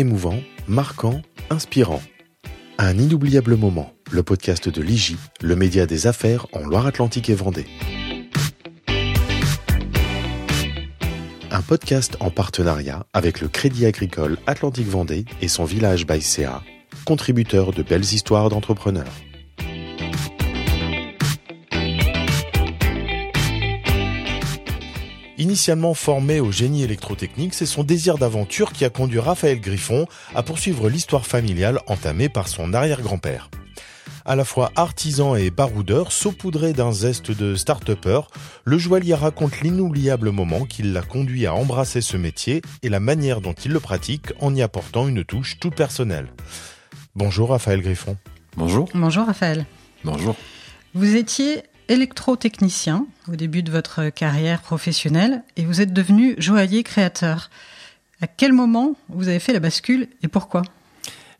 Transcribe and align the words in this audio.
émouvant, 0.00 0.40
marquant, 0.66 1.20
inspirant. 1.50 2.00
Un 2.78 2.96
inoubliable 2.96 3.56
moment, 3.56 3.92
le 4.10 4.22
podcast 4.22 4.70
de 4.70 4.80
l'IGI, 4.80 5.18
le 5.42 5.54
média 5.56 5.84
des 5.84 6.06
affaires 6.06 6.46
en 6.52 6.60
Loire-Atlantique 6.60 7.28
et 7.28 7.34
Vendée. 7.34 7.66
Un 11.50 11.60
podcast 11.60 12.16
en 12.20 12.30
partenariat 12.30 13.04
avec 13.12 13.42
le 13.42 13.48
Crédit 13.48 13.84
Agricole 13.84 14.38
Atlantique 14.46 14.88
Vendée 14.88 15.26
et 15.42 15.48
son 15.48 15.64
village 15.64 16.06
Baïséa, 16.06 16.62
contributeur 17.04 17.72
de 17.72 17.82
belles 17.82 18.00
histoires 18.00 18.48
d'entrepreneurs. 18.48 19.12
Initialement 25.40 25.94
formé 25.94 26.38
au 26.38 26.52
génie 26.52 26.82
électrotechnique, 26.82 27.54
c'est 27.54 27.64
son 27.64 27.82
désir 27.82 28.18
d'aventure 28.18 28.74
qui 28.74 28.84
a 28.84 28.90
conduit 28.90 29.18
Raphaël 29.18 29.58
Griffon 29.58 30.06
à 30.34 30.42
poursuivre 30.42 30.90
l'histoire 30.90 31.26
familiale 31.26 31.80
entamée 31.86 32.28
par 32.28 32.46
son 32.46 32.74
arrière-grand-père. 32.74 33.48
À 34.26 34.36
la 34.36 34.44
fois 34.44 34.70
artisan 34.76 35.36
et 35.36 35.48
baroudeur, 35.50 36.12
saupoudré 36.12 36.74
d'un 36.74 36.92
zeste 36.92 37.30
de 37.30 37.54
start-upper, 37.54 38.20
le 38.64 38.76
joaillier 38.76 39.14
raconte 39.14 39.62
l'inoubliable 39.62 40.30
moment 40.30 40.66
qui 40.66 40.82
l'a 40.82 41.00
conduit 41.00 41.46
à 41.46 41.54
embrasser 41.54 42.02
ce 42.02 42.18
métier 42.18 42.60
et 42.82 42.90
la 42.90 43.00
manière 43.00 43.40
dont 43.40 43.54
il 43.54 43.72
le 43.72 43.80
pratique 43.80 44.34
en 44.40 44.54
y 44.54 44.60
apportant 44.60 45.08
une 45.08 45.24
touche 45.24 45.58
toute 45.58 45.74
personnelle. 45.74 46.28
Bonjour 47.14 47.48
Raphaël 47.48 47.80
Griffon. 47.80 48.18
Bonjour. 48.58 48.90
Bonjour 48.92 49.24
Raphaël. 49.24 49.64
Bonjour. 50.04 50.36
Vous 50.92 51.16
étiez 51.16 51.62
électrotechnicien 51.90 53.06
au 53.30 53.36
début 53.36 53.62
de 53.62 53.70
votre 53.70 54.08
carrière 54.10 54.62
professionnelle 54.62 55.42
et 55.56 55.64
vous 55.64 55.80
êtes 55.80 55.92
devenu 55.92 56.36
joaillier 56.38 56.84
créateur. 56.84 57.50
À 58.22 58.28
quel 58.28 58.52
moment 58.52 58.94
vous 59.08 59.28
avez 59.28 59.40
fait 59.40 59.52
la 59.52 59.60
bascule 59.60 60.08
et 60.22 60.28
pourquoi? 60.28 60.62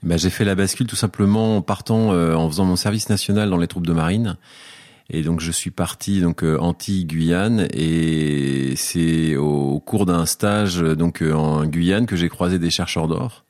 Ben, 0.02 0.18
J'ai 0.18 0.30
fait 0.30 0.44
la 0.44 0.56
bascule 0.56 0.88
tout 0.88 0.96
simplement 0.96 1.56
en 1.58 1.62
partant, 1.62 2.12
euh, 2.12 2.34
en 2.34 2.48
faisant 2.48 2.64
mon 2.64 2.76
service 2.76 3.08
national 3.08 3.48
dans 3.48 3.58
les 3.58 3.68
troupes 3.68 3.86
de 3.86 3.92
marine. 3.92 4.36
Et 5.08 5.22
donc 5.22 5.40
je 5.40 5.52
suis 5.52 5.70
parti 5.70 6.20
donc 6.20 6.42
euh, 6.42 6.58
Antilles-Guyane 6.58 7.68
et 7.72 8.74
c'est 8.76 9.36
au, 9.36 9.80
cours 9.80 10.04
d'un 10.04 10.26
stage 10.26 10.80
donc 10.80 11.22
euh, 11.22 11.32
en 11.32 11.64
Guyane 11.64 12.06
que 12.06 12.16
j'ai 12.16 12.28
croisé 12.28 12.58
des 12.58 12.70
chercheurs 12.70 13.08
d'or 13.08 13.44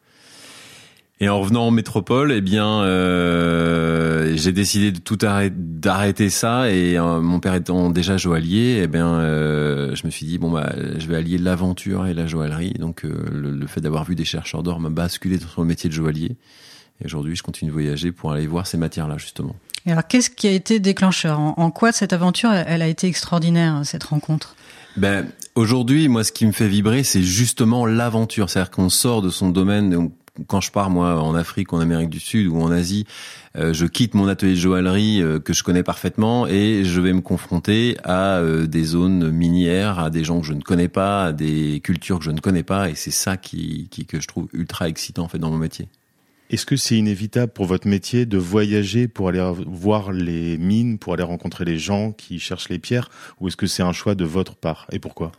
et 1.23 1.29
en 1.29 1.39
revenant 1.39 1.67
en 1.67 1.71
métropole, 1.71 2.33
eh 2.33 2.41
bien, 2.41 2.81
euh, 2.83 4.33
j'ai 4.37 4.53
décidé 4.53 4.91
de 4.91 4.99
tout 4.99 5.19
arrêter, 5.23 5.55
d'arrêter 5.55 6.31
ça. 6.31 6.71
Et 6.71 6.97
euh, 6.97 7.21
mon 7.21 7.41
père 7.41 7.55
étant 7.55 7.91
déjà 7.91 8.17
joaillier, 8.17 8.81
eh 8.83 8.87
bien, 8.87 9.15
euh, 9.17 9.95
je 9.95 10.07
me 10.07 10.11
suis 10.11 10.25
dit 10.25 10.39
bon 10.39 10.51
bah, 10.51 10.73
je 10.99 11.07
vais 11.07 11.17
allier 11.17 11.37
l'aventure 11.37 12.07
et 12.07 12.15
la 12.15 12.27
joaillerie. 12.27 12.73
Donc, 12.73 13.05
euh, 13.05 13.13
le, 13.31 13.67
fait 13.67 13.83
d'avoir 13.83 14.05
vu 14.05 14.15
des 14.15 14.25
chercheurs 14.25 14.63
d'or 14.63 14.81
m'a 14.81 14.89
basculé 14.89 15.37
dans 15.37 15.63
le 15.63 15.65
métier 15.65 15.91
de 15.91 15.95
joaillier. 15.95 16.37
Et 17.03 17.05
aujourd'hui, 17.05 17.37
je 17.37 17.43
continue 17.43 17.69
de 17.69 17.75
voyager 17.75 18.13
pour 18.13 18.33
aller 18.33 18.47
voir 18.47 18.67
ces 18.67 18.79
matières-là 18.79 19.19
justement. 19.19 19.57
Et 19.85 19.93
alors, 19.93 20.07
qu'est-ce 20.07 20.31
qui 20.31 20.49
a 20.49 20.53
été 20.53 20.81
déclencheur? 20.81 21.39
En, 21.39 21.55
en, 21.59 21.71
quoi 21.71 21.93
cette 21.93 22.15
aventure, 22.15 22.51
elle 22.53 22.81
a 22.81 22.89
été 22.89 23.07
extraordinaire 23.07 23.83
cette 23.85 24.05
rencontre? 24.05 24.55
Ben, 24.97 25.27
aujourd'hui, 25.55 26.09
moi, 26.09 26.25
ce 26.25 26.33
qui 26.33 26.47
me 26.47 26.53
fait 26.53 26.69
vibrer, 26.69 27.05
c'est 27.05 27.23
justement 27.23 27.87
l'aventure. 27.87 28.51
C'est-à-dire 28.51 28.71
qu'on 28.71 28.89
sort 28.89 29.23
de 29.23 29.31
son 29.31 29.51
domaine, 29.51 30.11
quand 30.47 30.61
je 30.61 30.71
pars 30.71 30.91
moi 30.91 31.21
en 31.23 31.35
Afrique, 31.35 31.73
en 31.73 31.81
Amérique 31.81 32.11
du 32.11 32.21
Sud 32.21 32.49
ou 32.49 32.61
en 32.61 32.71
Asie, 32.71 33.07
euh, 33.57 33.73
je 33.73 33.87
quitte 33.87 34.15
mon 34.15 34.29
atelier 34.29 34.55
de 34.55 34.59
joaillerie 34.59 35.23
euh, 35.23 35.39
que 35.41 35.53
je 35.53 35.63
connais 35.63 35.83
parfaitement 35.83 36.47
et 36.47 36.85
je 36.85 37.01
vais 37.01 37.13
me 37.13 37.21
confronter 37.21 37.97
à 38.05 38.39
euh, 38.39 38.67
des 38.67 38.85
zones 38.85 39.31
minières, 39.31 39.99
à 39.99 40.11
des 40.11 40.25
gens 40.25 40.41
que 40.41 40.47
je 40.47 40.53
ne 40.53 40.63
connais 40.63 40.89
pas, 40.89 41.27
à 41.27 41.33
des 41.33 41.81
cultures 41.83 42.19
que 42.19 42.25
je 42.25 42.31
ne 42.31 42.41
connais 42.41 42.63
pas 42.63 42.91
et 42.91 42.95
c'est 42.95 43.11
ça 43.11 43.37
qui, 43.37 43.89
qui, 43.91 44.07
que 44.07 44.21
je 44.21 44.29
trouve 44.29 44.49
ultra 44.53 44.89
excitant 44.89 45.25
en 45.25 45.29
fait 45.29 45.39
dans 45.39 45.51
mon 45.51 45.59
métier. 45.59 45.89
Est-ce 46.51 46.67
que 46.67 46.77
c'est 46.77 46.97
inévitable 46.97 47.53
pour 47.53 47.67
votre 47.67 47.87
métier 47.87 48.27
de 48.27 48.37
voyager 48.37 49.07
pour 49.07 49.29
aller 49.29 49.53
voir 49.67 50.11
les 50.11 50.59
mines, 50.59 50.99
pour 50.99 51.15
aller 51.15 51.23
rencontrer 51.23 51.65
les 51.65 51.79
gens 51.79 52.11
qui 52.11 52.41
cherchent 52.41 52.69
les 52.69 52.81
pierres, 52.81 53.09
ou 53.39 53.47
est-ce 53.47 53.57
que 53.57 53.69
c'est 53.69 53.85
un 53.85 53.93
choix 53.93 54.17
de 54.17 54.25
votre 54.25 54.57
part 54.57 54.87
et 54.91 54.99
pourquoi? 54.99 55.31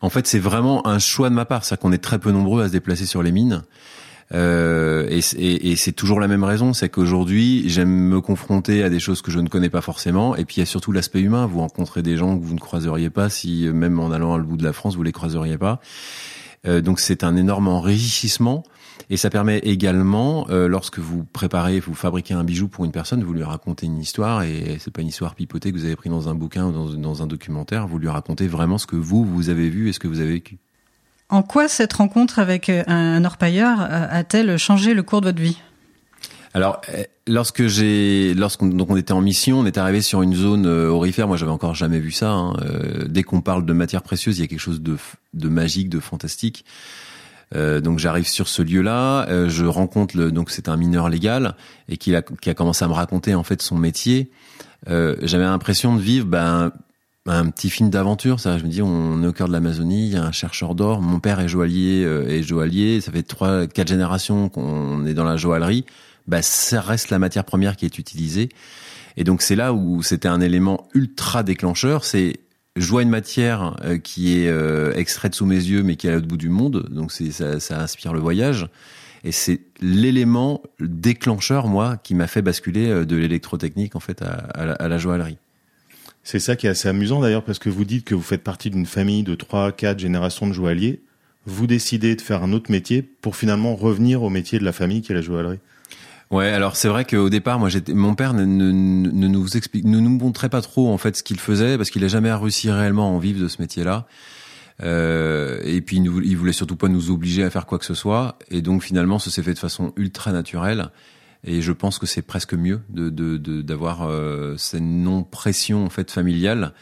En 0.00 0.10
fait, 0.10 0.26
c'est 0.26 0.38
vraiment 0.38 0.86
un 0.86 0.98
choix 0.98 1.28
de 1.28 1.34
ma 1.34 1.44
part, 1.44 1.64
c'est-à-dire 1.64 1.82
qu'on 1.82 1.92
est 1.92 1.98
très 1.98 2.18
peu 2.18 2.30
nombreux 2.30 2.62
à 2.62 2.68
se 2.68 2.72
déplacer 2.72 3.04
sur 3.04 3.22
les 3.22 3.32
mines. 3.32 3.62
Euh, 4.32 5.08
et, 5.10 5.20
et, 5.36 5.72
et 5.72 5.76
c'est 5.76 5.92
toujours 5.92 6.20
la 6.20 6.28
même 6.28 6.44
raison, 6.44 6.72
c'est 6.72 6.88
qu'aujourd'hui 6.88 7.68
j'aime 7.68 7.90
me 7.90 8.20
confronter 8.20 8.84
à 8.84 8.88
des 8.88 9.00
choses 9.00 9.22
que 9.22 9.30
je 9.30 9.40
ne 9.40 9.48
connais 9.48 9.70
pas 9.70 9.80
forcément. 9.80 10.36
Et 10.36 10.44
puis 10.44 10.56
il 10.56 10.60
y 10.60 10.62
a 10.62 10.66
surtout 10.66 10.92
l'aspect 10.92 11.20
humain. 11.20 11.46
Vous 11.46 11.60
rencontrez 11.60 12.02
des 12.02 12.16
gens 12.16 12.38
que 12.38 12.44
vous 12.44 12.54
ne 12.54 12.60
croiseriez 12.60 13.10
pas 13.10 13.28
si 13.28 13.68
même 13.72 13.98
en 13.98 14.10
allant 14.12 14.34
à 14.34 14.38
le 14.38 14.44
bout 14.44 14.56
de 14.56 14.64
la 14.64 14.72
France 14.72 14.96
vous 14.96 15.02
les 15.02 15.12
croiseriez 15.12 15.58
pas. 15.58 15.80
Euh, 16.66 16.80
donc 16.80 17.00
c'est 17.00 17.24
un 17.24 17.36
énorme 17.36 17.68
enrichissement. 17.68 18.64
Et 19.08 19.16
ça 19.16 19.28
permet 19.28 19.58
également, 19.58 20.46
euh, 20.50 20.68
lorsque 20.68 21.00
vous 21.00 21.24
préparez, 21.24 21.80
vous 21.80 21.94
fabriquez 21.94 22.34
un 22.34 22.44
bijou 22.44 22.68
pour 22.68 22.84
une 22.84 22.92
personne, 22.92 23.24
vous 23.24 23.32
lui 23.32 23.42
racontez 23.42 23.86
une 23.86 23.98
histoire, 23.98 24.44
et 24.44 24.76
c'est 24.78 24.92
pas 24.92 25.02
une 25.02 25.08
histoire 25.08 25.34
pipotée 25.34 25.72
que 25.72 25.76
vous 25.76 25.84
avez 25.84 25.96
pris 25.96 26.10
dans 26.10 26.28
un 26.28 26.34
bouquin 26.36 26.66
ou 26.66 26.96
dans 26.96 27.22
un 27.22 27.26
documentaire, 27.26 27.88
vous 27.88 27.98
lui 27.98 28.08
racontez 28.08 28.46
vraiment 28.46 28.78
ce 28.78 28.86
que 28.86 28.94
vous, 28.94 29.24
vous 29.24 29.48
avez 29.48 29.68
vu 29.68 29.88
et 29.88 29.92
ce 29.92 29.98
que 29.98 30.06
vous 30.06 30.20
avez 30.20 30.34
vécu. 30.34 30.58
En 31.30 31.42
quoi 31.42 31.68
cette 31.68 31.92
rencontre 31.92 32.40
avec 32.40 32.68
euh, 32.68 32.82
un 32.88 33.24
orpailleur 33.24 33.80
euh, 33.80 34.06
a-t-elle 34.10 34.58
changé 34.58 34.94
le 34.94 35.04
cours 35.04 35.20
de 35.20 35.26
votre 35.26 35.40
vie? 35.40 35.58
Alors, 36.54 36.80
euh, 36.92 37.04
lorsque 37.28 37.68
j'ai, 37.68 38.34
lorsqu'on 38.34 38.66
donc 38.66 38.90
on 38.90 38.96
était 38.96 39.12
en 39.12 39.20
mission, 39.20 39.60
on 39.60 39.66
est 39.66 39.78
arrivé 39.78 40.02
sur 40.02 40.22
une 40.22 40.34
zone 40.34 40.66
aurifère. 40.66 41.28
Moi, 41.28 41.36
j'avais 41.36 41.52
encore 41.52 41.76
jamais 41.76 42.00
vu 42.00 42.10
ça. 42.10 42.32
Hein. 42.32 42.54
dès 43.06 43.22
qu'on 43.22 43.40
parle 43.40 43.64
de 43.64 43.72
matières 43.72 44.02
précieuses, 44.02 44.38
il 44.38 44.42
y 44.42 44.44
a 44.44 44.48
quelque 44.48 44.58
chose 44.58 44.82
de, 44.82 44.96
de 45.34 45.48
magique, 45.48 45.88
de 45.88 46.00
fantastique. 46.00 46.64
Donc 47.52 47.98
j'arrive 47.98 48.28
sur 48.28 48.46
ce 48.46 48.62
lieu-là, 48.62 49.48
je 49.48 49.64
rencontre 49.64 50.16
le, 50.16 50.30
donc 50.30 50.50
c'est 50.50 50.68
un 50.68 50.76
mineur 50.76 51.08
légal 51.08 51.56
et 51.88 51.96
qui 51.96 52.14
a, 52.14 52.22
qui 52.22 52.48
a 52.48 52.54
commencé 52.54 52.84
à 52.84 52.88
me 52.88 52.92
raconter 52.92 53.34
en 53.34 53.42
fait 53.42 53.60
son 53.60 53.76
métier. 53.76 54.30
J'avais 54.86 55.42
l'impression 55.42 55.96
de 55.96 56.00
vivre 56.00 56.26
ben 56.26 56.70
un 57.26 57.50
petit 57.50 57.70
film 57.70 57.90
d'aventure. 57.90 58.40
Ça, 58.40 58.58
je 58.58 58.64
me 58.64 58.68
dis, 58.68 58.82
on 58.82 59.22
est 59.22 59.26
au 59.26 59.32
cœur 59.32 59.48
de 59.48 59.52
l'Amazonie, 59.52 60.06
il 60.06 60.12
y 60.12 60.16
a 60.16 60.24
un 60.24 60.32
chercheur 60.32 60.74
d'or. 60.74 61.02
Mon 61.02 61.20
père 61.20 61.40
est 61.40 61.48
joaillier, 61.48 62.04
euh, 62.04 62.42
joaillier. 62.42 63.00
Ça 63.00 63.12
fait 63.12 63.22
trois, 63.22 63.66
quatre 63.66 63.88
générations 63.88 64.48
qu'on 64.48 65.04
est 65.06 65.14
dans 65.14 65.24
la 65.24 65.36
joaillerie. 65.36 65.84
Bah, 66.26 66.42
ça 66.42 66.80
reste 66.80 67.10
la 67.10 67.18
matière 67.18 67.44
première 67.44 67.76
qui 67.76 67.84
est 67.84 67.98
utilisée. 67.98 68.48
Et 69.16 69.24
donc 69.24 69.42
c'est 69.42 69.56
là 69.56 69.72
où 69.72 70.02
c'était 70.02 70.28
un 70.28 70.40
élément 70.40 70.88
ultra 70.94 71.42
déclencheur. 71.42 72.04
C'est 72.04 72.40
je 72.76 72.86
vois 72.86 73.02
une 73.02 73.10
matière 73.10 73.76
euh, 73.84 73.98
qui 73.98 74.38
est 74.38 74.48
euh, 74.48 74.94
extraite 74.94 75.34
sous 75.34 75.44
mes 75.44 75.56
yeux, 75.56 75.82
mais 75.82 75.96
qui 75.96 76.06
est 76.06 76.10
à 76.10 76.14
l'autre 76.14 76.28
bout 76.28 76.36
du 76.36 76.48
monde. 76.48 76.88
Donc 76.90 77.12
c'est 77.12 77.32
ça, 77.32 77.60
ça 77.60 77.80
inspire 77.80 78.12
le 78.12 78.20
voyage. 78.20 78.68
Et 79.24 79.32
c'est 79.32 79.60
l'élément 79.82 80.62
déclencheur, 80.78 81.66
moi, 81.66 81.98
qui 81.98 82.14
m'a 82.14 82.26
fait 82.26 82.40
basculer 82.40 83.04
de 83.04 83.16
l'électrotechnique 83.16 83.94
en 83.94 84.00
fait 84.00 84.22
à, 84.22 84.28
à 84.54 84.88
la 84.88 84.96
joaillerie. 84.96 85.36
C'est 86.30 86.38
ça 86.38 86.54
qui 86.54 86.68
est 86.68 86.70
assez 86.70 86.88
amusant 86.88 87.20
d'ailleurs 87.20 87.42
parce 87.42 87.58
que 87.58 87.68
vous 87.68 87.84
dites 87.84 88.04
que 88.04 88.14
vous 88.14 88.22
faites 88.22 88.44
partie 88.44 88.70
d'une 88.70 88.86
famille 88.86 89.24
de 89.24 89.34
trois, 89.34 89.72
quatre 89.72 89.98
générations 89.98 90.46
de 90.46 90.52
joailliers. 90.52 91.02
Vous 91.44 91.66
décidez 91.66 92.14
de 92.14 92.20
faire 92.20 92.44
un 92.44 92.52
autre 92.52 92.70
métier 92.70 93.02
pour 93.02 93.34
finalement 93.34 93.74
revenir 93.74 94.22
au 94.22 94.30
métier 94.30 94.60
de 94.60 94.64
la 94.64 94.70
famille 94.70 95.02
qui 95.02 95.10
est 95.10 95.14
la 95.16 95.22
joaillerie. 95.22 95.58
Ouais, 96.30 96.46
alors 96.46 96.76
c'est 96.76 96.86
vrai 96.86 97.04
qu'au 97.04 97.30
départ, 97.30 97.58
moi, 97.58 97.68
mon 97.88 98.14
père 98.14 98.32
ne, 98.32 98.44
nous 98.44 99.56
explique, 99.56 99.84
ne 99.84 99.98
nous 99.98 100.08
montrait 100.08 100.50
pas 100.50 100.62
trop 100.62 100.92
en 100.92 100.98
fait 100.98 101.16
ce 101.16 101.24
qu'il 101.24 101.40
faisait 101.40 101.76
parce 101.76 101.90
qu'il 101.90 102.04
a 102.04 102.08
jamais 102.08 102.32
réussi 102.32 102.70
réellement 102.70 103.08
à 103.08 103.10
en 103.10 103.18
vivre 103.18 103.42
de 103.42 103.48
ce 103.48 103.60
métier-là. 103.60 104.06
Euh, 104.84 105.58
et 105.64 105.80
puis 105.80 105.96
il, 105.96 106.04
il 106.24 106.36
voulait 106.36 106.52
surtout 106.52 106.76
pas 106.76 106.86
nous 106.86 107.10
obliger 107.10 107.42
à 107.42 107.50
faire 107.50 107.66
quoi 107.66 107.80
que 107.80 107.84
ce 107.84 107.94
soit. 107.94 108.38
Et 108.52 108.62
donc 108.62 108.84
finalement, 108.84 109.18
ça 109.18 109.32
s'est 109.32 109.42
fait 109.42 109.54
de 109.54 109.58
façon 109.58 109.92
ultra 109.96 110.30
naturelle. 110.30 110.90
Et 111.44 111.62
je 111.62 111.72
pense 111.72 111.98
que 111.98 112.06
c'est 112.06 112.22
presque 112.22 112.54
mieux 112.54 112.80
de 112.90 113.08
d'avoir 113.62 114.02
euh, 114.02 114.56
cette 114.58 114.82
non 114.82 115.22
pression 115.22 115.84
en 115.84 115.90
fait 115.90 116.10
familiale. 116.10 116.74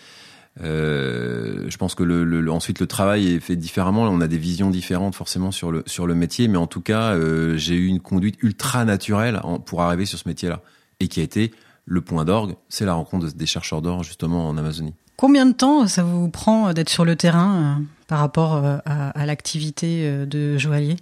Euh, 0.61 1.67
je 1.69 1.77
pense 1.77 1.95
que 1.95 2.03
le, 2.03 2.51
ensuite 2.51 2.81
le 2.81 2.87
travail 2.87 3.35
est 3.35 3.41
fait 3.41 3.57
différemment. 3.57 4.03
On 4.03 4.21
a 4.21 4.29
des 4.29 4.39
visions 4.39 4.71
différentes 4.71 5.15
forcément 5.15 5.51
sur 5.51 5.71
le 5.71 5.85
sur 5.87 6.07
le 6.07 6.15
métier, 6.15 6.49
mais 6.49 6.59
en 6.59 6.67
tout 6.67 6.81
cas, 6.81 7.13
euh, 7.13 7.57
j'ai 7.57 7.77
eu 7.77 7.87
une 7.87 8.01
conduite 8.01 8.37
ultra 8.43 8.85
naturelle 8.85 9.41
pour 9.67 9.83
arriver 9.83 10.07
sur 10.07 10.19
ce 10.19 10.29
métier-là, 10.29 10.63
et 11.01 11.09
qui 11.09 11.21
a 11.21 11.23
été 11.23 11.53
le 11.85 12.01
point 12.01 12.25
d'orgue, 12.25 12.57
c'est 12.69 12.85
la 12.85 12.95
rencontre 12.95 13.33
des 13.33 13.47
chercheurs 13.47 13.81
d'or 13.81 14.03
justement 14.03 14.49
en 14.49 14.59
Amazonie. 14.59 14.95
Combien 15.17 15.47
de 15.47 15.53
temps 15.53 15.87
ça 15.87 16.03
vous 16.03 16.29
prend 16.29 16.73
d'être 16.73 16.91
sur 16.91 17.05
le 17.05 17.17
terrain 17.17 17.79
euh, 17.79 17.83
par 18.09 18.19
rapport 18.19 18.57
euh, 18.57 18.79
à 18.85 19.27
l'activité 19.27 20.27
de 20.27 20.59
joaillier? 20.59 20.97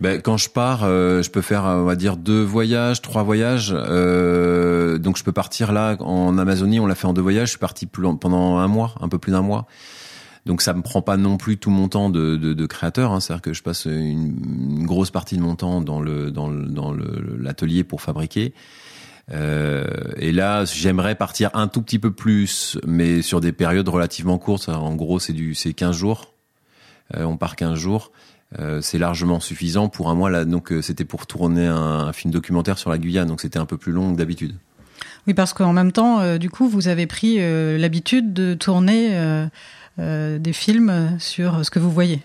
Ben, 0.00 0.20
quand 0.20 0.36
je 0.36 0.48
pars, 0.48 0.84
euh, 0.84 1.22
je 1.22 1.30
peux 1.30 1.40
faire, 1.40 1.64
on 1.64 1.84
va 1.84 1.96
dire, 1.96 2.16
deux 2.16 2.42
voyages, 2.42 3.02
trois 3.02 3.24
voyages. 3.24 3.74
Euh, 3.74 4.98
donc 4.98 5.16
je 5.16 5.24
peux 5.24 5.32
partir 5.32 5.72
là 5.72 5.96
en 6.00 6.38
Amazonie, 6.38 6.78
on 6.78 6.86
l'a 6.86 6.94
fait 6.94 7.06
en 7.06 7.12
deux 7.12 7.22
voyages. 7.22 7.48
Je 7.48 7.52
suis 7.52 7.58
parti 7.58 7.86
pendant 7.86 8.58
un 8.58 8.68
mois, 8.68 8.94
un 9.00 9.08
peu 9.08 9.18
plus 9.18 9.32
d'un 9.32 9.42
mois. 9.42 9.66
Donc 10.46 10.62
ça 10.62 10.72
me 10.72 10.82
prend 10.82 11.02
pas 11.02 11.16
non 11.16 11.36
plus 11.36 11.58
tout 11.58 11.70
mon 11.70 11.88
temps 11.88 12.10
de, 12.10 12.66
créateur. 12.66 13.12
Hein. 13.12 13.20
C'est-à-dire 13.20 13.42
que 13.42 13.52
je 13.52 13.62
passe 13.62 13.86
une, 13.86 14.36
une, 14.78 14.86
grosse 14.86 15.10
partie 15.10 15.36
de 15.36 15.42
mon 15.42 15.56
temps 15.56 15.80
dans 15.80 16.00
le 16.00 16.30
dans 16.30 16.48
le, 16.48 16.66
dans 16.66 16.94
l'atelier 17.36 17.82
pour 17.82 18.00
fabriquer. 18.00 18.54
Euh, 19.30 19.84
et 20.16 20.32
là, 20.32 20.64
j'aimerais 20.64 21.16
partir 21.16 21.50
un 21.54 21.68
tout 21.68 21.82
petit 21.82 21.98
peu 21.98 22.12
plus, 22.12 22.78
mais 22.86 23.20
sur 23.20 23.40
des 23.40 23.52
périodes 23.52 23.88
relativement 23.88 24.38
courtes. 24.38 24.68
En 24.68 24.94
gros, 24.94 25.18
c'est 25.18 25.34
du 25.34 25.54
c'est 25.54 25.74
15 25.74 25.94
jours 25.94 26.34
on 27.16 27.36
part 27.36 27.56
15 27.56 27.78
jours. 27.78 28.12
C'est 28.80 28.98
largement 28.98 29.40
suffisant 29.40 29.88
pour 29.88 30.08
un 30.08 30.14
mois. 30.14 30.30
Là, 30.30 30.44
donc 30.44 30.72
c'était 30.80 31.04
pour 31.04 31.26
tourner 31.26 31.66
un, 31.66 32.12
film 32.12 32.32
documentaire 32.32 32.78
sur 32.78 32.90
la 32.90 32.98
Guyane, 32.98 33.28
donc 33.28 33.40
c'était 33.40 33.58
un 33.58 33.66
peu 33.66 33.76
plus 33.76 33.92
long 33.92 34.12
que 34.12 34.18
d'habitude. 34.18 34.54
Oui, 35.26 35.34
parce 35.34 35.52
qu'en 35.52 35.72
même 35.72 35.92
temps, 35.92 36.38
du 36.38 36.48
coup, 36.48 36.68
vous 36.68 36.88
avez 36.88 37.06
pris 37.06 37.38
l'habitude 37.78 38.32
de 38.32 38.54
tourner 38.54 39.48
des 39.98 40.52
films 40.52 41.16
sur 41.18 41.64
ce 41.64 41.70
que 41.70 41.78
vous 41.78 41.90
voyez. 41.90 42.22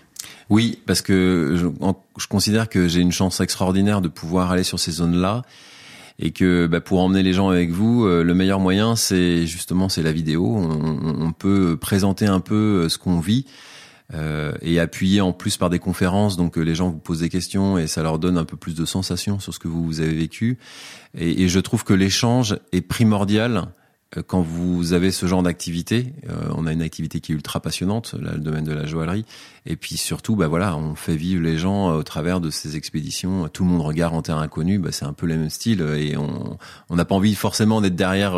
Oui, 0.50 0.78
parce 0.86 1.02
que 1.02 1.54
je, 1.56 2.26
considère 2.26 2.68
que 2.68 2.88
j'ai 2.88 3.00
une 3.00 3.12
chance 3.12 3.40
extraordinaire 3.40 4.00
de 4.00 4.08
pouvoir 4.08 4.50
aller 4.50 4.62
sur 4.62 4.78
ces 4.78 4.92
zones-là 4.92 5.42
et 6.18 6.30
que 6.30 6.66
bah, 6.66 6.80
pour 6.80 7.00
emmener 7.00 7.22
les 7.22 7.32
gens 7.32 7.48
avec 7.48 7.70
vous, 7.70 8.04
euh, 8.04 8.22
le 8.22 8.34
meilleur 8.34 8.60
moyen, 8.60 8.94
c'est 8.94 9.46
justement 9.46 9.88
c'est 9.88 10.02
la 10.02 10.12
vidéo. 10.12 10.56
On, 10.56 11.32
peut 11.32 11.76
présenter 11.76 12.26
un 12.26 12.40
peu 12.40 12.84
euh, 12.84 12.88
ce 12.88 12.98
qu'on 12.98 13.18
vit. 13.18 13.46
Euh, 14.12 14.52
et 14.60 14.78
appuyer 14.80 15.22
en 15.22 15.32
plus 15.32 15.56
par 15.56 15.70
des 15.70 15.78
conférences, 15.78 16.36
donc 16.36 16.58
les 16.58 16.74
gens 16.74 16.90
vous 16.90 16.98
posent 16.98 17.20
des 17.20 17.30
questions 17.30 17.78
et 17.78 17.86
ça 17.86 18.02
leur 18.02 18.18
donne 18.18 18.36
un 18.36 18.44
peu 18.44 18.58
plus 18.58 18.74
de 18.74 18.84
sensations 18.84 19.40
sur 19.40 19.54
ce 19.54 19.58
que 19.58 19.66
vous, 19.66 19.82
vous 19.82 20.00
avez 20.00 20.12
vécu. 20.12 20.58
Et, 21.16 21.42
et 21.42 21.48
je 21.48 21.58
trouve 21.58 21.84
que 21.84 21.94
l'échange 21.94 22.58
est 22.72 22.82
primordial 22.82 23.68
euh, 24.16 24.22
quand 24.26 24.42
vous 24.42 24.92
avez 24.92 25.10
ce 25.10 25.26
genre 25.26 25.42
d'activité, 25.42 26.12
euh, 26.28 26.34
on 26.56 26.66
a 26.66 26.72
une 26.72 26.82
activité 26.82 27.20
qui 27.20 27.32
est 27.32 27.34
ultra 27.34 27.60
passionnante, 27.60 28.14
là, 28.20 28.32
le 28.34 28.40
domaine 28.40 28.64
de 28.64 28.72
la 28.72 28.86
joaillerie, 28.86 29.24
et 29.66 29.76
puis 29.76 29.96
surtout, 29.96 30.36
bah 30.36 30.48
voilà, 30.48 30.76
on 30.76 30.94
fait 30.94 31.16
vivre 31.16 31.42
les 31.42 31.58
gens 31.58 31.90
euh, 31.90 31.98
au 31.98 32.02
travers 32.02 32.40
de 32.40 32.50
ces 32.50 32.76
expéditions. 32.76 33.48
Tout 33.48 33.64
le 33.64 33.70
monde 33.70 33.82
regarde 33.82 34.14
en 34.14 34.22
terre 34.22 34.38
inconnue, 34.38 34.78
bah 34.78 34.92
c'est 34.92 35.04
un 35.04 35.12
peu 35.12 35.26
le 35.26 35.36
même 35.36 35.50
style, 35.50 35.80
et 35.80 36.16
on 36.16 36.58
on 36.90 36.96
n'a 36.96 37.04
pas 37.04 37.14
envie 37.14 37.34
forcément 37.34 37.80
d'être 37.80 37.96
derrière 37.96 38.32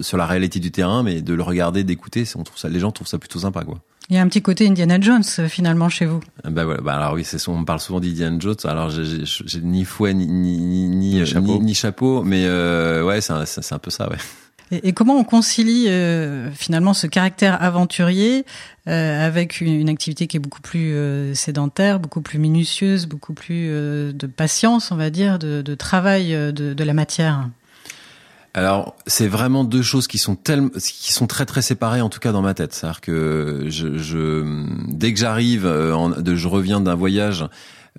sur 0.00 0.16
la 0.16 0.26
réalité 0.26 0.60
du 0.60 0.70
terrain, 0.70 1.02
mais 1.02 1.22
de 1.22 1.34
le 1.34 1.42
regarder, 1.42 1.84
d'écouter. 1.84 2.24
On 2.34 2.42
trouve 2.42 2.58
ça, 2.58 2.68
les 2.68 2.80
gens 2.80 2.92
trouvent 2.92 3.06
ça 3.06 3.18
plutôt 3.18 3.40
sympa, 3.40 3.64
quoi. 3.64 3.80
Il 4.10 4.16
y 4.16 4.18
a 4.18 4.22
un 4.22 4.28
petit 4.28 4.40
côté 4.40 4.66
Indiana 4.66 4.98
Jones 5.00 5.24
finalement 5.48 5.88
chez 5.88 6.06
vous. 6.06 6.20
Bah 6.44 6.64
voilà, 6.64 6.80
bah 6.80 6.94
alors 6.94 7.14
oui, 7.14 7.24
c'est 7.24 7.46
on 7.48 7.64
parle 7.64 7.80
souvent 7.80 8.00
d'Indiana 8.00 8.38
Jones. 8.38 8.56
Alors 8.64 8.90
j'ai 8.90 9.60
ni 9.60 9.84
fouet 9.84 10.14
ni 10.14 10.26
ni 10.26 10.58
ni, 10.58 10.88
ni, 10.88 11.26
chapeau. 11.26 11.58
ni, 11.60 11.74
chapeau, 11.74 12.22
mais 12.22 12.44
euh, 12.46 13.04
ouais, 13.04 13.20
c'est 13.20 13.34
c'est 13.44 13.74
un 13.74 13.78
peu 13.78 13.90
ça, 13.90 14.08
ouais. 14.08 14.16
Et, 14.70 14.92
comment 14.92 15.16
on 15.16 15.24
concilie 15.24 15.86
euh, 15.88 16.50
finalement 16.52 16.92
ce 16.92 17.06
caractère 17.06 17.62
aventurier 17.62 18.44
euh, 18.86 19.26
avec 19.26 19.60
une, 19.60 19.88
activité 19.88 20.26
qui 20.26 20.36
est 20.36 20.40
beaucoup 20.40 20.60
plus 20.60 20.94
euh, 20.94 21.34
sédentaire, 21.34 22.00
beaucoup 22.00 22.20
plus 22.20 22.38
minutieuse, 22.38 23.06
beaucoup 23.06 23.32
plus 23.32 23.68
de 23.68 24.26
patience, 24.26 24.92
on 24.92 24.96
va 24.96 25.10
dire, 25.10 25.38
de, 25.38 25.62
de 25.62 25.74
travail 25.74 26.32
de, 26.32 26.74
de, 26.74 26.84
la 26.84 26.92
matière? 26.92 27.48
Alors, 28.54 28.96
c'est 29.06 29.28
vraiment 29.28 29.62
deux 29.62 29.82
choses 29.82 30.06
qui 30.06 30.18
sont 30.18 30.34
tellement, 30.34 30.70
qui 30.70 31.12
sont 31.12 31.26
très 31.26 31.46
très 31.46 31.62
séparées 31.62 32.00
en 32.00 32.08
tout 32.08 32.18
cas 32.18 32.32
dans 32.32 32.42
ma 32.42 32.54
tête. 32.54 32.74
C'est-à-dire 32.74 33.00
que 33.00 33.66
je, 33.68 33.98
je 33.98 34.44
dès 34.88 35.12
que 35.12 35.18
j'arrive, 35.18 35.62
je 35.64 36.48
reviens 36.48 36.80
d'un 36.80 36.94
voyage 36.94 37.46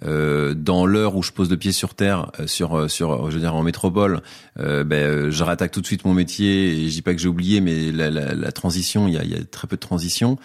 euh, 0.06 0.54
dans 0.54 0.86
l'heure 0.86 1.18
où 1.18 1.24
je 1.24 1.31
pose 1.31 1.50
le 1.50 1.57
pied 1.57 1.74
sur 1.74 1.94
terre, 1.94 2.31
euh, 2.40 2.48
sur 2.48 2.78
euh, 2.78 2.88
sur 2.88 3.30
je 3.30 3.36
veux 3.36 3.42
dire 3.42 3.54
en 3.54 3.63
métropole, 3.63 4.22
ben 4.56 5.30
je 5.30 5.44
rattaque 5.44 5.72
tout 5.72 5.81
de 5.81 5.86
suite 5.86 6.06
mon 6.06 6.13
métier. 6.13 6.84
Et 6.84 6.90
je 6.90 6.94
dis 6.94 7.01
pas 7.01 7.13
que 7.13 7.19
j'ai 7.19 7.28
oublié, 7.28 7.62
mais 7.62 7.92
la, 7.92 8.10
la, 8.10 8.51
transition, 8.51 9.07
il 9.07 9.13
y 9.13 9.18
a, 9.18 9.24
y 9.24 9.36
a 9.36 9.44
très 9.44 9.68
peu 9.68 9.75
de 9.75 9.81
transition. 9.81 10.38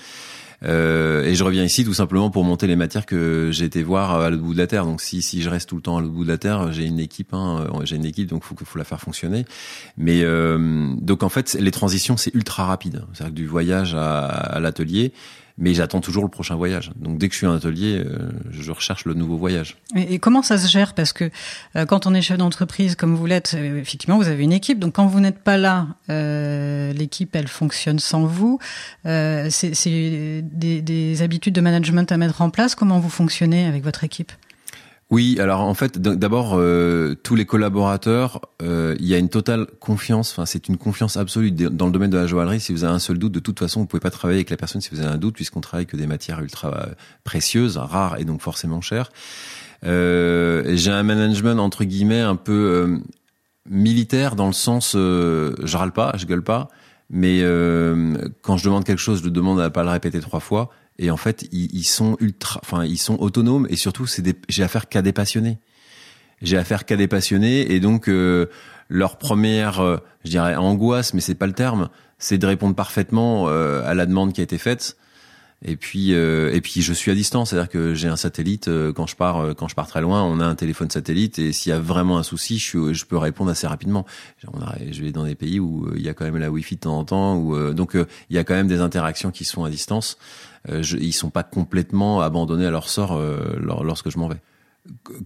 Euh, 0.64 1.24
et 1.24 1.34
je 1.34 1.44
reviens 1.44 1.64
ici 1.64 1.84
tout 1.84 1.94
simplement 1.94 2.30
pour 2.30 2.44
monter 2.44 2.66
les 2.66 2.76
matières 2.76 3.06
que 3.06 3.50
j'ai 3.52 3.64
été 3.64 3.82
voir 3.82 4.20
à 4.20 4.30
l'autre 4.30 4.42
bout 4.42 4.54
de 4.54 4.58
la 4.58 4.66
terre. 4.66 4.84
Donc 4.84 5.00
si, 5.00 5.22
si 5.22 5.42
je 5.42 5.50
reste 5.50 5.68
tout 5.68 5.76
le 5.76 5.82
temps 5.82 5.98
à 5.98 6.00
l'autre 6.00 6.14
bout 6.14 6.24
de 6.24 6.30
la 6.30 6.38
terre, 6.38 6.72
j'ai 6.72 6.84
une 6.86 7.00
équipe, 7.00 7.34
hein, 7.34 7.66
j'ai 7.84 7.96
une 7.96 8.04
équipe, 8.04 8.28
donc 8.28 8.44
faut 8.44 8.54
faut 8.64 8.78
la 8.78 8.84
faire 8.84 9.00
fonctionner. 9.00 9.44
Mais 9.96 10.22
euh, 10.22 10.94
donc 11.00 11.22
en 11.22 11.28
fait, 11.28 11.54
les 11.54 11.70
transitions 11.70 12.16
c'est 12.16 12.34
ultra 12.34 12.64
rapide. 12.64 13.04
C'est-à-dire 13.12 13.34
que 13.34 13.40
du 13.40 13.46
voyage 13.46 13.94
à, 13.94 14.26
à 14.26 14.60
l'atelier, 14.60 15.12
mais 15.56 15.72
j'attends 15.74 16.00
toujours 16.00 16.24
le 16.24 16.30
prochain 16.30 16.56
voyage. 16.56 16.90
Donc 16.96 17.18
dès 17.18 17.28
que 17.28 17.34
je 17.34 17.38
suis 17.38 17.46
en 17.46 17.54
atelier, 17.54 18.02
euh, 18.04 18.30
je 18.50 18.72
recherche 18.72 19.04
le 19.04 19.14
nouveau 19.14 19.36
voyage. 19.36 19.76
Et, 19.94 20.18
comment 20.18 20.42
ça 20.42 20.58
se 20.58 20.68
gère? 20.68 20.94
Parce 20.94 21.12
que 21.12 21.30
euh, 21.76 21.86
quand 21.86 22.06
on 22.06 22.14
est 22.14 22.22
chef 22.22 22.38
d'entreprise 22.38 22.96
comme 22.96 23.14
vous 23.14 23.26
l'êtes, 23.26 23.54
euh, 23.56 23.78
effectivement, 23.78 24.16
vous 24.16 24.28
avez 24.28 24.42
une 24.42 24.52
équipe. 24.52 24.80
Donc 24.80 24.94
quand 24.94 25.06
vous 25.06 25.20
n'êtes 25.20 25.38
pas 25.38 25.56
là, 25.56 25.86
l'équipe, 26.08 27.34
elle 27.36 27.48
fonctionne 27.48 27.98
sans 27.98 28.24
vous. 28.24 28.58
C'est 29.04 30.42
des, 30.42 30.82
des 30.82 31.22
habitudes 31.22 31.54
de 31.54 31.60
management 31.60 32.10
à 32.10 32.16
mettre 32.16 32.42
en 32.42 32.50
place. 32.50 32.74
Comment 32.74 32.98
vous 32.98 33.10
fonctionnez 33.10 33.66
avec 33.66 33.84
votre 33.84 34.04
équipe? 34.04 34.32
Oui, 35.10 35.38
alors 35.38 35.60
en 35.60 35.74
fait, 35.74 35.98
d'abord, 35.98 36.54
euh, 36.54 37.14
tous 37.22 37.34
les 37.34 37.44
collaborateurs, 37.44 38.40
euh, 38.62 38.96
il 38.98 39.06
y 39.06 39.14
a 39.14 39.18
une 39.18 39.28
totale 39.28 39.66
confiance. 39.78 40.32
Enfin, 40.32 40.46
c'est 40.46 40.68
une 40.68 40.78
confiance 40.78 41.16
absolue 41.16 41.50
dans 41.52 41.86
le 41.86 41.92
domaine 41.92 42.10
de 42.10 42.16
la 42.16 42.26
joaillerie. 42.26 42.58
Si 42.58 42.72
vous 42.72 42.84
avez 42.84 42.94
un 42.94 42.98
seul 42.98 43.18
doute, 43.18 43.32
de 43.32 43.40
toute 43.40 43.58
façon, 43.58 43.80
vous 43.80 43.86
pouvez 43.86 44.00
pas 44.00 44.10
travailler 44.10 44.38
avec 44.38 44.50
la 44.50 44.56
personne 44.56 44.80
si 44.80 44.88
vous 44.90 45.00
avez 45.00 45.10
un 45.10 45.18
doute, 45.18 45.34
puisqu'on 45.34 45.60
travaille 45.60 45.86
que 45.86 45.96
des 45.96 46.06
matières 46.06 46.40
ultra 46.40 46.68
euh, 46.68 46.86
précieuses, 47.22 47.76
rares 47.76 48.18
et 48.18 48.24
donc 48.24 48.40
forcément 48.40 48.80
chères. 48.80 49.12
J'ai 49.82 50.90
un 50.90 51.02
management 51.02 51.60
entre 51.60 51.84
guillemets 51.84 52.22
un 52.22 52.36
peu 52.36 52.98
militaire 53.68 54.34
dans 54.34 54.46
le 54.46 54.54
sens, 54.54 54.92
je 54.94 55.76
râle 55.76 55.92
pas, 55.92 56.14
je 56.16 56.24
gueule 56.24 56.42
pas, 56.42 56.70
mais 57.10 57.42
quand 58.40 58.56
je 58.56 58.64
demande 58.64 58.84
quelque 58.84 58.98
chose, 58.98 59.22
je 59.22 59.28
demande 59.28 59.60
à 59.60 59.68
pas 59.68 59.84
le 59.84 59.90
répéter 59.90 60.20
trois 60.20 60.40
fois 60.40 60.70
et 60.98 61.10
en 61.10 61.16
fait 61.16 61.46
ils, 61.52 61.74
ils, 61.74 61.84
sont 61.84 62.16
ultra 62.20 62.60
enfin 62.62 62.84
ils 62.84 62.98
sont 62.98 63.18
autonomes 63.20 63.66
et 63.70 63.76
surtout 63.76 64.06
c'est 64.06 64.22
j'ai 64.48 64.62
affaire 64.62 64.88
qu'à 64.88 65.02
des 65.02 65.12
passionnés. 65.12 65.58
J'ai 66.42 66.58
affaire 66.58 66.84
qu'à 66.84 66.96
des 66.96 67.08
passionnés 67.08 67.72
et 67.72 67.80
donc 67.80 68.08
euh, 68.08 68.50
leur 68.88 69.16
première 69.16 69.80
euh, 69.80 69.98
je 70.24 70.30
dirais 70.30 70.56
angoisse 70.56 71.14
mais 71.14 71.20
c'est 71.20 71.34
pas 71.34 71.46
le 71.46 71.52
terme 71.52 71.88
c'est 72.18 72.38
de 72.38 72.46
répondre 72.46 72.74
parfaitement 72.74 73.48
euh, 73.48 73.82
à 73.84 73.94
la 73.94 74.06
demande 74.06 74.32
qui 74.32 74.40
a 74.40 74.44
été 74.44 74.58
faite 74.58 74.96
et 75.64 75.76
puis 75.76 76.12
et 76.12 76.60
puis 76.60 76.82
je 76.82 76.92
suis 76.92 77.10
à 77.10 77.14
distance 77.14 77.50
c'est-à-dire 77.50 77.68
que 77.68 77.94
j'ai 77.94 78.08
un 78.08 78.16
satellite 78.16 78.70
quand 78.94 79.06
je 79.06 79.16
pars 79.16 79.54
quand 79.56 79.68
je 79.68 79.74
pars 79.74 79.86
très 79.86 80.00
loin 80.00 80.22
on 80.22 80.40
a 80.40 80.44
un 80.44 80.54
téléphone 80.54 80.90
satellite 80.90 81.38
et 81.38 81.52
s'il 81.52 81.70
y 81.70 81.72
a 81.72 81.78
vraiment 81.78 82.18
un 82.18 82.22
souci 82.22 82.58
je, 82.58 82.92
je 82.92 83.04
peux 83.06 83.16
répondre 83.16 83.50
assez 83.50 83.66
rapidement. 83.66 84.04
Je 84.90 85.02
vais 85.02 85.12
dans 85.12 85.24
des 85.24 85.34
pays 85.34 85.60
où 85.60 85.88
il 85.96 86.02
y 86.02 86.08
a 86.08 86.14
quand 86.14 86.24
même 86.24 86.36
la 86.36 86.50
wifi 86.50 86.74
de 86.76 86.80
temps 86.80 86.98
en 86.98 87.04
temps 87.04 87.36
où 87.36 87.72
donc 87.72 87.94
il 87.94 88.36
y 88.36 88.38
a 88.38 88.44
quand 88.44 88.54
même 88.54 88.68
des 88.68 88.80
interactions 88.80 89.30
qui 89.30 89.44
sont 89.44 89.64
à 89.64 89.70
distance. 89.70 90.18
Euh, 90.70 90.82
je, 90.82 90.96
ils 90.96 91.12
sont 91.12 91.30
pas 91.30 91.42
complètement 91.42 92.20
abandonnés 92.22 92.66
à 92.66 92.70
leur 92.70 92.88
sort 92.88 93.12
euh, 93.12 93.58
lorsque 93.60 94.10
je 94.10 94.18
m'en 94.18 94.28
vais 94.28 94.40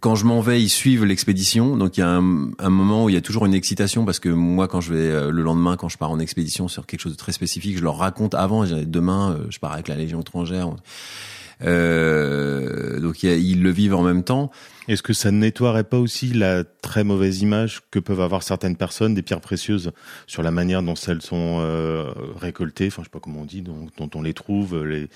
quand 0.01 0.15
je 0.15 0.25
m'en 0.25 0.41
vais, 0.41 0.63
ils 0.63 0.69
suivent 0.69 1.05
l'expédition. 1.05 1.77
Donc 1.77 1.97
il 1.97 2.01
y 2.01 2.03
a 2.03 2.09
un, 2.09 2.51
un, 2.59 2.71
moment 2.71 3.05
où 3.05 3.09
il 3.09 3.15
y 3.15 3.19
a 3.19 3.21
toujours 3.21 3.47
une 3.47 3.55
excitation 3.55 4.05
parce 4.05 4.21
que 4.21 4.29
moi, 4.29 4.69
quand 4.69 4.81
je 4.81 4.93
vais 4.93 5.11
euh, 5.11 5.31
le 5.31 5.43
lendemain, 5.43 5.77
quand 5.77 5.89
je 5.89 5.99
pars 5.99 6.11
en 6.11 6.19
expédition 6.19 6.69
sur 6.69 6.87
quelque 6.87 7.01
chose 7.01 7.13
de 7.13 7.19
très 7.19 7.33
spécifique, 7.33 7.77
je 7.77 7.83
leur 7.83 7.97
raconte 7.97 8.35
avant. 8.35 8.65
Demain, 8.65 9.39
je 9.51 9.59
pars 9.59 9.73
avec 9.73 9.89
la 9.89 9.97
Légion 9.97 10.21
étrangère. 10.21 10.71
Euh, 11.65 13.01
donc 13.01 13.23
ils 13.23 13.63
le 13.63 13.71
vivent 13.71 13.95
en 13.95 14.03
même 14.03 14.23
temps. 14.23 14.51
Est-ce 14.87 15.03
que 15.03 15.13
ça 15.13 15.31
ne 15.31 15.39
nettoierait 15.39 15.85
pas 15.85 15.99
aussi 15.99 16.33
la 16.33 16.65
très 16.65 17.05
mauvaise 17.05 17.43
image 17.43 17.83
que 17.91 17.99
peuvent 17.99 18.21
avoir 18.21 18.43
certaines 18.43 18.77
personnes 18.77 19.15
des 19.15 19.23
pierres 19.23 19.41
précieuses 19.41 19.93
sur 20.27 20.43
la 20.43 20.51
manière 20.51 20.83
dont 20.83 20.95
elles 20.95 21.23
sont 21.23 21.59
euh, 21.61 22.11
récoltées, 22.37 22.87
enfin 22.87 23.03
je 23.03 23.07
sais 23.07 23.11
pas 23.11 23.21
comment 23.21 23.41
on 23.41 23.45
dit, 23.45 23.63
dont, 23.63 23.87
dont 23.99 24.11
on 24.15 24.23
les 24.23 24.35
trouve, 24.35 24.85
les 24.85 25.09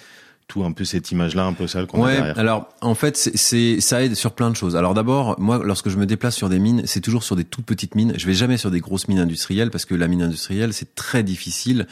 tout 0.52 0.64
un 0.64 0.72
peu 0.72 0.84
cette 0.84 1.10
image-là 1.10 1.44
un 1.44 1.54
peu 1.54 1.66
sale 1.66 1.86
qu'on 1.86 2.02
ouais, 2.02 2.12
a 2.12 2.16
derrière. 2.16 2.38
Alors 2.38 2.68
en 2.82 2.94
fait, 2.94 3.16
c'est 3.16 3.80
ça 3.80 4.02
aide 4.02 4.14
sur 4.14 4.32
plein 4.32 4.50
de 4.50 4.56
choses. 4.56 4.76
Alors 4.76 4.92
d'abord, 4.92 5.40
moi, 5.40 5.62
lorsque 5.64 5.88
je 5.88 5.96
me 5.96 6.04
déplace 6.04 6.36
sur 6.36 6.50
des 6.50 6.58
mines, 6.58 6.82
c'est 6.84 7.00
toujours 7.00 7.22
sur 7.22 7.36
des 7.36 7.44
toutes 7.44 7.64
petites 7.64 7.94
mines. 7.94 8.12
Je 8.18 8.26
vais 8.26 8.34
jamais 8.34 8.58
sur 8.58 8.70
des 8.70 8.80
grosses 8.80 9.08
mines 9.08 9.18
industrielles 9.18 9.70
parce 9.70 9.86
que 9.86 9.94
la 9.94 10.08
mine 10.08 10.22
industrielle, 10.22 10.74
c'est 10.74 10.94
très 10.94 11.22
difficile 11.22 11.86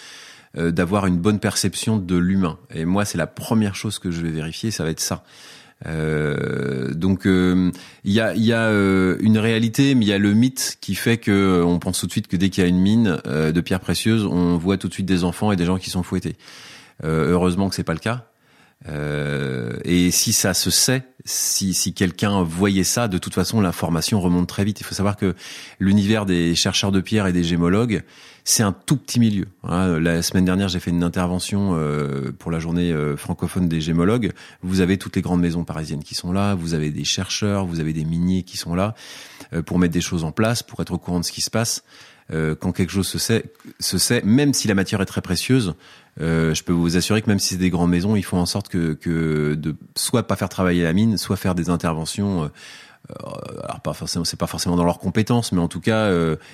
euh, 0.58 0.72
d'avoir 0.72 1.06
une 1.06 1.16
bonne 1.16 1.38
perception 1.38 1.96
de 1.96 2.16
l'humain. 2.16 2.58
Et 2.74 2.84
moi, 2.84 3.06
c'est 3.06 3.16
la 3.16 3.26
première 3.26 3.74
chose 3.74 3.98
que 3.98 4.10
je 4.10 4.20
vais 4.20 4.30
vérifier, 4.30 4.70
ça 4.70 4.84
va 4.84 4.90
être 4.90 5.00
ça. 5.00 5.24
Euh, 5.86 6.92
donc 6.92 7.26
euh, 7.26 7.70
il 8.04 8.12
y 8.12 8.20
a, 8.20 8.34
y 8.34 8.52
a 8.52 8.68
une 8.68 9.38
réalité, 9.38 9.94
mais 9.94 10.04
il 10.04 10.08
y 10.08 10.12
a 10.12 10.18
le 10.18 10.34
mythe 10.34 10.76
qui 10.82 10.94
fait 10.94 11.16
que 11.16 11.62
on 11.64 11.78
pense 11.78 12.00
tout 12.00 12.06
de 12.06 12.12
suite 12.12 12.28
que 12.28 12.36
dès 12.36 12.50
qu'il 12.50 12.62
y 12.62 12.66
a 12.66 12.68
une 12.68 12.80
mine 12.80 13.18
de 13.24 13.60
pierres 13.62 13.80
précieuses, 13.80 14.26
on 14.26 14.58
voit 14.58 14.76
tout 14.76 14.88
de 14.88 14.92
suite 14.92 15.06
des 15.06 15.24
enfants 15.24 15.50
et 15.50 15.56
des 15.56 15.64
gens 15.64 15.78
qui 15.78 15.88
sont 15.88 16.02
fouettés. 16.02 16.36
heureusement 17.02 17.70
que 17.70 17.74
c'est 17.74 17.82
pas 17.82 17.94
le 17.94 18.00
cas. 18.00 18.29
Euh, 18.88 19.76
et 19.84 20.10
si 20.10 20.32
ça 20.32 20.54
se 20.54 20.70
sait, 20.70 21.02
si, 21.24 21.74
si 21.74 21.92
quelqu'un 21.92 22.42
voyait 22.42 22.84
ça, 22.84 23.08
de 23.08 23.18
toute 23.18 23.34
façon, 23.34 23.60
l'information 23.60 24.20
remonte 24.20 24.48
très 24.48 24.64
vite. 24.64 24.80
Il 24.80 24.84
faut 24.84 24.94
savoir 24.94 25.16
que 25.16 25.34
l'univers 25.78 26.24
des 26.24 26.54
chercheurs 26.54 26.92
de 26.92 27.00
pierre 27.00 27.26
et 27.26 27.32
des 27.32 27.44
gémologues, 27.44 28.02
c'est 28.44 28.62
un 28.62 28.72
tout 28.72 28.96
petit 28.96 29.20
milieu. 29.20 29.46
Hein. 29.64 30.00
La 30.00 30.22
semaine 30.22 30.46
dernière, 30.46 30.68
j'ai 30.68 30.80
fait 30.80 30.90
une 30.90 31.04
intervention 31.04 31.72
euh, 31.74 32.32
pour 32.38 32.50
la 32.50 32.58
journée 32.58 32.90
euh, 32.90 33.16
francophone 33.16 33.68
des 33.68 33.82
gémologues. 33.82 34.32
Vous 34.62 34.80
avez 34.80 34.96
toutes 34.96 35.16
les 35.16 35.22
grandes 35.22 35.42
maisons 35.42 35.64
parisiennes 35.64 36.02
qui 36.02 36.14
sont 36.14 36.32
là, 36.32 36.54
vous 36.54 36.72
avez 36.72 36.90
des 36.90 37.04
chercheurs, 37.04 37.66
vous 37.66 37.80
avez 37.80 37.92
des 37.92 38.04
miniers 38.04 38.42
qui 38.42 38.56
sont 38.56 38.74
là 38.74 38.94
pour 39.66 39.80
mettre 39.80 39.92
des 39.92 40.00
choses 40.00 40.22
en 40.22 40.30
place, 40.30 40.62
pour 40.62 40.80
être 40.80 40.92
au 40.92 40.98
courant 40.98 41.18
de 41.18 41.24
ce 41.24 41.32
qui 41.32 41.40
se 41.40 41.50
passe. 41.50 41.82
Quand 42.30 42.72
quelque 42.72 42.90
chose 42.90 43.08
se 43.08 43.18
sait, 43.18 43.44
se 43.80 43.98
sait, 43.98 44.22
même 44.24 44.54
si 44.54 44.68
la 44.68 44.74
matière 44.74 45.00
est 45.00 45.06
très 45.06 45.20
précieuse, 45.20 45.74
euh, 46.20 46.54
je 46.54 46.62
peux 46.62 46.72
vous 46.72 46.96
assurer 46.96 47.22
que 47.22 47.28
même 47.28 47.38
si 47.38 47.48
c'est 47.48 47.56
des 47.56 47.70
grandes 47.70 47.90
maisons, 47.90 48.16
ils 48.16 48.24
font 48.24 48.38
en 48.38 48.46
sorte 48.46 48.68
que, 48.68 48.94
que 48.94 49.54
de 49.54 49.74
soit 49.96 50.26
pas 50.26 50.36
faire 50.36 50.48
travailler 50.48 50.82
la 50.82 50.92
mine, 50.92 51.18
soit 51.18 51.36
faire 51.36 51.54
des 51.54 51.70
interventions. 51.70 52.50
Euh, 53.08 53.14
euh, 53.24 53.60
alors 53.64 53.80
pas 53.80 53.92
forcément, 53.94 54.24
c'est 54.24 54.38
pas 54.38 54.46
forcément 54.46 54.76
dans 54.76 54.84
leurs 54.84 54.98
compétences, 54.98 55.52
mais 55.52 55.60
en 55.60 55.68
tout 55.68 55.80
cas 55.80 56.10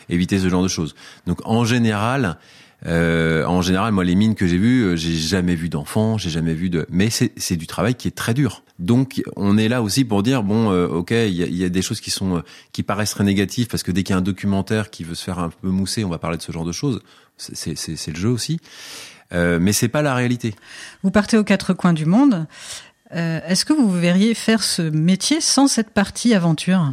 éviter 0.09 0.39
ce 0.39 0.49
genre 0.49 0.63
de 0.63 0.69
choses. 0.69 0.95
Donc 1.27 1.41
en 1.45 1.65
général, 1.65 2.39
Euh, 2.85 3.45
en 3.47 3.63
général, 3.63 3.93
moi, 3.93 4.05
les 4.05 4.15
mines 4.15 4.35
que 4.35 4.47
j'ai 4.47 4.59
vues, 4.59 4.83
euh, 4.83 4.97
j'ai 4.97 5.15
jamais 5.15 5.55
vu 5.55 5.69
d'enfants, 5.69 6.19
j'ai 6.19 6.31
jamais 6.31 6.55
vu 6.55 6.69
de. 6.69 6.87
Mais 6.91 7.09
c'est 7.11 7.57
du 7.57 7.67
travail 7.67 7.95
qui 7.95 8.07
est 8.09 8.15
très 8.15 8.35
dur. 8.35 8.63
Donc, 8.79 9.23
on 9.35 9.57
est 9.57 9.69
là 9.69 9.83
aussi 9.83 10.05
pour 10.05 10.23
dire 10.23 10.43
bon, 10.43 10.71
euh, 10.71 10.87
ok, 10.87 11.11
il 11.13 11.33
y 11.33 11.43
a, 11.43 11.47
y 11.47 11.65
a, 11.65 11.69
des 11.71 11.83
choses 11.83 12.01
qui 12.01 12.11
sont 12.11 12.43
qui 12.73 12.83
paraissent 12.83 13.13
très 13.13 13.25
négatives 13.25 13.69
parce 13.69 13.83
que 13.83 13.93
dès 13.93 14.03
qu'il 14.03 14.13
y 14.13 14.15
a 14.15 14.19
un 14.19 14.23
documentaire 14.23 14.91
qui 14.91 15.05
veut 15.05 15.15
se 15.15 15.25
faire 15.25 15.39
un 15.39 15.49
peu 15.49 15.69
mousser, 15.69 16.05
on 16.05 16.11
va 16.11 16.19
parler 16.19 16.37
de 16.37 16.43
ce 16.43 16.53
genre 16.53 16.67
de 16.67 16.73
choses. 16.73 17.01
C'est 17.39 18.09
le 18.09 18.17
jeu 18.17 18.29
aussi. 18.29 18.61
Euh, 19.33 19.59
mais 19.61 19.73
c'est 19.73 19.89
pas 19.89 20.03
la 20.03 20.15
réalité. 20.15 20.55
Vous 21.03 21.11
partez 21.11 21.37
aux 21.37 21.45
quatre 21.45 21.75
coins 21.75 21.93
du 21.93 22.07
monde. 22.07 22.47
Euh, 23.15 23.41
Est-ce 23.47 23.65
que 23.65 23.73
vous 23.73 23.91
verriez 23.91 24.35
faire 24.35 24.63
ce 24.63 24.83
métier 24.83 25.41
sans 25.41 25.69
cette 25.69 25.91
partie 25.91 26.35
aventure? 26.35 26.93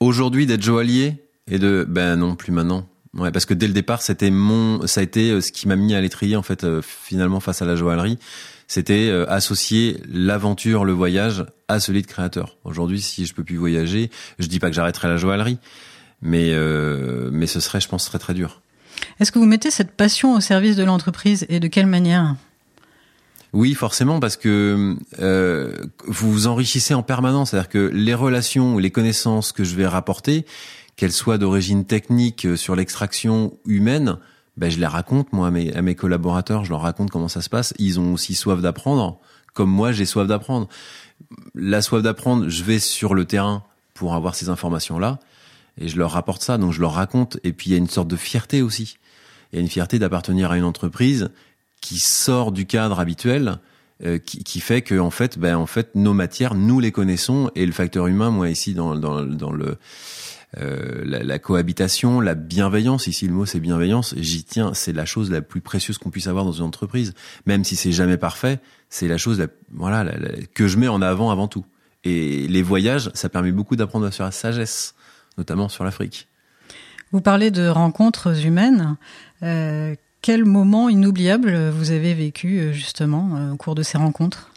Aujourd'hui, 0.00 0.46
d'être 0.46 0.62
joaillier 0.62 1.24
et 1.50 1.58
de 1.58 1.84
ben 1.88 2.16
non 2.16 2.36
plus 2.36 2.52
maintenant. 2.52 2.86
Ouais, 3.14 3.32
parce 3.32 3.46
que 3.46 3.54
dès 3.54 3.66
le 3.66 3.72
départ, 3.72 4.02
c'était 4.02 4.30
mon, 4.30 4.86
ça 4.86 5.00
a 5.00 5.02
été 5.02 5.30
euh, 5.30 5.40
ce 5.40 5.50
qui 5.50 5.66
m'a 5.66 5.76
mis 5.76 5.94
à 5.94 6.00
l'étrier 6.00 6.36
en 6.36 6.42
fait, 6.42 6.64
euh, 6.64 6.82
finalement 6.82 7.40
face 7.40 7.62
à 7.62 7.64
la 7.64 7.74
joaillerie. 7.74 8.18
C'était 8.68 9.08
euh, 9.08 9.28
associer 9.28 10.00
l'aventure, 10.08 10.84
le 10.84 10.92
voyage 10.92 11.46
à 11.68 11.80
celui 11.80 12.02
de 12.02 12.06
créateur. 12.06 12.58
Aujourd'hui, 12.64 13.00
si 13.00 13.24
je 13.26 13.34
peux 13.34 13.44
plus 13.44 13.56
voyager, 13.56 14.10
je 14.38 14.46
dis 14.46 14.60
pas 14.60 14.68
que 14.68 14.76
j'arrêterai 14.76 15.08
la 15.08 15.16
joaillerie, 15.16 15.58
mais 16.20 16.54
mais 17.30 17.46
ce 17.46 17.60
serait, 17.60 17.80
je 17.80 17.88
pense, 17.88 18.04
très 18.04 18.18
très 18.18 18.34
dur. 18.34 18.62
Est-ce 19.20 19.32
que 19.32 19.38
vous 19.38 19.46
mettez 19.46 19.70
cette 19.70 19.92
passion 19.92 20.34
au 20.34 20.40
service 20.40 20.76
de 20.76 20.84
l'entreprise 20.84 21.46
et 21.48 21.60
de 21.60 21.68
quelle 21.68 21.86
manière? 21.86 22.36
Oui, 23.52 23.74
forcément, 23.74 24.20
parce 24.20 24.36
que 24.36 24.96
euh, 25.20 25.74
vous 26.06 26.32
vous 26.32 26.46
enrichissez 26.46 26.94
en 26.94 27.02
permanence. 27.02 27.50
C'est-à-dire 27.50 27.70
que 27.70 27.90
les 27.92 28.14
relations 28.14 28.74
ou 28.74 28.78
les 28.78 28.90
connaissances 28.90 29.52
que 29.52 29.64
je 29.64 29.74
vais 29.74 29.86
rapporter, 29.86 30.44
qu'elles 30.96 31.12
soient 31.12 31.38
d'origine 31.38 31.84
technique 31.84 32.44
euh, 32.44 32.56
sur 32.56 32.76
l'extraction 32.76 33.56
humaine, 33.64 34.18
ben, 34.58 34.70
je 34.70 34.78
les 34.78 34.86
raconte 34.86 35.32
moi 35.32 35.48
à 35.48 35.50
mes, 35.50 35.72
à 35.74 35.82
mes 35.82 35.94
collaborateurs, 35.94 36.64
je 36.64 36.70
leur 36.70 36.82
raconte 36.82 37.10
comment 37.10 37.28
ça 37.28 37.40
se 37.40 37.48
passe. 37.48 37.72
Ils 37.78 38.00
ont 38.00 38.12
aussi 38.12 38.34
soif 38.34 38.60
d'apprendre, 38.60 39.18
comme 39.54 39.70
moi 39.70 39.92
j'ai 39.92 40.04
soif 40.04 40.26
d'apprendre. 40.26 40.68
La 41.54 41.80
soif 41.80 42.02
d'apprendre, 42.02 42.48
je 42.48 42.64
vais 42.64 42.80
sur 42.80 43.14
le 43.14 43.24
terrain 43.24 43.62
pour 43.94 44.14
avoir 44.14 44.34
ces 44.34 44.48
informations-là 44.48 45.20
et 45.80 45.88
je 45.88 45.96
leur 45.96 46.10
rapporte 46.10 46.42
ça, 46.42 46.58
donc 46.58 46.72
je 46.72 46.80
leur 46.80 46.92
raconte. 46.92 47.38
Et 47.44 47.52
puis 47.52 47.70
il 47.70 47.72
y 47.72 47.76
a 47.76 47.78
une 47.78 47.88
sorte 47.88 48.08
de 48.08 48.16
fierté 48.16 48.62
aussi. 48.62 48.98
Il 49.52 49.56
y 49.56 49.58
a 49.58 49.62
une 49.62 49.68
fierté 49.68 49.98
d'appartenir 49.98 50.50
à 50.50 50.58
une 50.58 50.64
entreprise 50.64 51.30
qui 51.80 51.98
sort 51.98 52.52
du 52.52 52.66
cadre 52.66 53.00
habituel, 53.00 53.58
euh, 54.04 54.18
qui, 54.18 54.44
qui, 54.44 54.60
fait 54.60 54.82
que 54.82 54.98
en 54.98 55.10
fait, 55.10 55.38
ben 55.38 55.56
en 55.56 55.66
fait, 55.66 55.94
nos 55.94 56.14
matières, 56.14 56.54
nous 56.54 56.80
les 56.80 56.92
connaissons 56.92 57.50
et 57.54 57.66
le 57.66 57.72
facteur 57.72 58.06
humain, 58.06 58.30
moi 58.30 58.48
ici 58.48 58.74
dans, 58.74 58.94
dans, 58.94 59.22
dans 59.24 59.52
le 59.52 59.76
euh, 60.56 61.02
la, 61.04 61.22
la, 61.22 61.38
cohabitation, 61.38 62.20
la 62.20 62.34
bienveillance. 62.34 63.06
Ici, 63.06 63.26
le 63.26 63.34
mot 63.34 63.44
c'est 63.44 63.60
bienveillance. 63.60 64.14
J'y 64.16 64.44
tiens. 64.44 64.72
C'est 64.72 64.92
la 64.92 65.04
chose 65.04 65.30
la 65.30 65.42
plus 65.42 65.60
précieuse 65.60 65.98
qu'on 65.98 66.10
puisse 66.10 66.26
avoir 66.26 66.44
dans 66.44 66.52
une 66.52 66.64
entreprise, 66.64 67.12
même 67.44 67.64
si 67.64 67.76
c'est 67.76 67.92
jamais 67.92 68.16
parfait. 68.16 68.60
C'est 68.88 69.08
la 69.08 69.18
chose, 69.18 69.38
la, 69.38 69.48
voilà, 69.72 70.06
que 70.54 70.66
je 70.66 70.78
mets 70.78 70.88
en 70.88 71.02
avant 71.02 71.30
avant 71.30 71.48
tout. 71.48 71.66
Et 72.04 72.46
les 72.48 72.62
voyages, 72.62 73.10
ça 73.14 73.28
permet 73.28 73.52
beaucoup 73.52 73.76
d'apprendre 73.76 74.10
sur 74.10 74.24
la 74.24 74.30
sagesse, 74.30 74.94
notamment 75.36 75.68
sur 75.68 75.84
l'Afrique. 75.84 76.28
Vous 77.12 77.20
parlez 77.20 77.50
de 77.50 77.68
rencontres 77.68 78.46
humaines. 78.46 78.96
Euh, 79.42 79.94
quel 80.28 80.44
moment 80.44 80.90
inoubliable 80.90 81.70
vous 81.70 81.90
avez 81.90 82.12
vécu 82.12 82.58
euh, 82.58 82.70
justement 82.70 83.30
euh, 83.34 83.52
au 83.52 83.56
cours 83.56 83.74
de 83.74 83.82
ces 83.82 83.96
rencontres? 83.96 84.50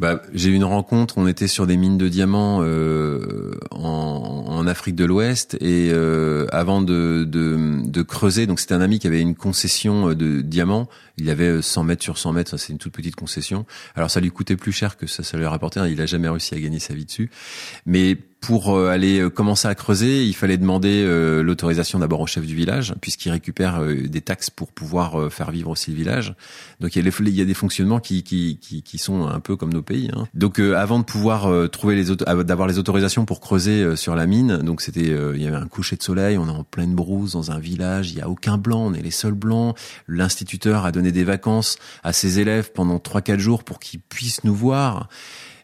Bah, 0.00 0.20
j'ai 0.34 0.50
eu 0.50 0.54
une 0.54 0.64
rencontre. 0.64 1.14
On 1.16 1.28
était 1.28 1.46
sur 1.46 1.68
des 1.68 1.76
mines 1.76 1.96
de 1.96 2.08
diamants 2.08 2.58
euh, 2.62 3.52
en, 3.70 4.66
Afrique 4.66 4.96
de 4.96 5.04
l'Ouest 5.04 5.54
et 5.60 5.90
euh, 5.92 6.48
avant 6.50 6.82
de, 6.82 8.02
creuser, 8.02 8.48
c'était 8.56 8.74
un 8.74 8.80
ami 8.80 8.98
qui 8.98 9.06
avait 9.06 9.20
une 9.20 9.36
concession 9.36 10.12
de 10.12 10.40
diamants. 10.40 10.88
Il 11.16 11.30
avait 11.30 11.62
100 11.62 11.84
mètres 11.84 12.02
sur 12.02 12.18
100 12.18 12.32
mètres. 12.32 12.56
C'est 12.56 12.72
une 12.72 12.78
toute 12.78 12.92
petite 12.92 13.16
concession. 13.16 13.66
Alors 13.94 14.10
ça 14.10 14.20
lui 14.20 14.30
coûtait 14.30 14.56
plus 14.56 14.72
cher 14.72 14.96
que 14.96 15.06
ça, 15.06 15.22
ça 15.22 15.36
lui 15.36 15.46
rapportait. 15.46 15.80
Il 15.90 16.00
a 16.00 16.06
jamais 16.06 16.28
réussi 16.28 16.54
à 16.54 16.60
gagner 16.60 16.78
sa 16.78 16.94
vie 16.94 17.04
dessus. 17.04 17.30
Mais 17.86 18.18
pour 18.46 18.76
euh, 18.76 18.90
aller 18.90 19.18
euh, 19.18 19.30
commencer 19.30 19.66
à 19.66 19.74
creuser, 19.74 20.24
il 20.24 20.34
fallait 20.34 20.56
demander 20.56 21.02
euh, 21.04 21.42
l'autorisation 21.42 21.98
d'abord 21.98 22.20
au 22.20 22.26
chef 22.26 22.46
du 22.46 22.54
village, 22.54 22.94
puisqu'il 23.00 23.30
récupère 23.30 23.82
des 23.84 24.20
taxes 24.20 24.50
pour 24.50 24.72
pouvoir 24.72 25.32
faire 25.32 25.50
vivre 25.50 25.70
aussi 25.70 25.90
le 25.90 25.96
village. 25.96 26.34
Donc 26.80 26.94
il 26.94 27.04
y 27.04 27.08
a, 27.08 27.10
il 27.20 27.36
y 27.36 27.40
a 27.40 27.44
des 27.44 27.54
fonctionnements 27.54 27.98
qui, 27.98 28.22
qui, 28.22 28.58
qui, 28.60 28.82
qui, 28.82 28.98
sont 28.98 29.26
un 29.26 29.40
peu 29.40 29.56
comme 29.56 29.72
nos 29.72 29.82
pays. 29.82 30.10
Hein. 30.14 30.26
Donc 30.34 30.58
avant 30.58 30.98
de 30.98 31.04
pouvoir 31.04 31.70
trouver 31.70 31.96
les 31.96 32.14
d'avoir 32.44 32.68
les 32.68 32.78
autorisations 32.78 33.24
pour 33.24 33.40
creuser 33.40 33.96
sur 33.96 34.14
la 34.14 34.26
mine, 34.26 34.58
donc 34.58 34.80
c'était 34.80 35.14
il 35.34 35.42
y 35.42 35.46
avait 35.46 35.56
un 35.56 35.66
coucher 35.66 35.96
de 35.96 36.02
soleil, 36.02 36.38
on 36.38 36.46
est 36.46 36.50
en 36.50 36.64
pleine 36.64 36.94
brousse 36.94 37.32
dans 37.32 37.50
un 37.50 37.58
village, 37.58 38.10
il 38.10 38.18
y 38.18 38.20
a 38.20 38.28
aucun 38.28 38.58
blanc, 38.58 38.86
on 38.86 38.94
est 38.94 39.02
les 39.02 39.10
seuls 39.10 39.34
blancs. 39.34 39.76
L'instituteur 40.08 40.84
a 40.84 40.92
donné 40.92 41.05
des 41.12 41.24
vacances 41.24 41.76
à 42.02 42.12
ses 42.12 42.40
élèves 42.40 42.72
pendant 42.72 42.98
trois 42.98 43.22
quatre 43.22 43.40
jours 43.40 43.64
pour 43.64 43.78
qu'ils 43.78 44.00
puissent 44.00 44.44
nous 44.44 44.54
voir. 44.54 45.08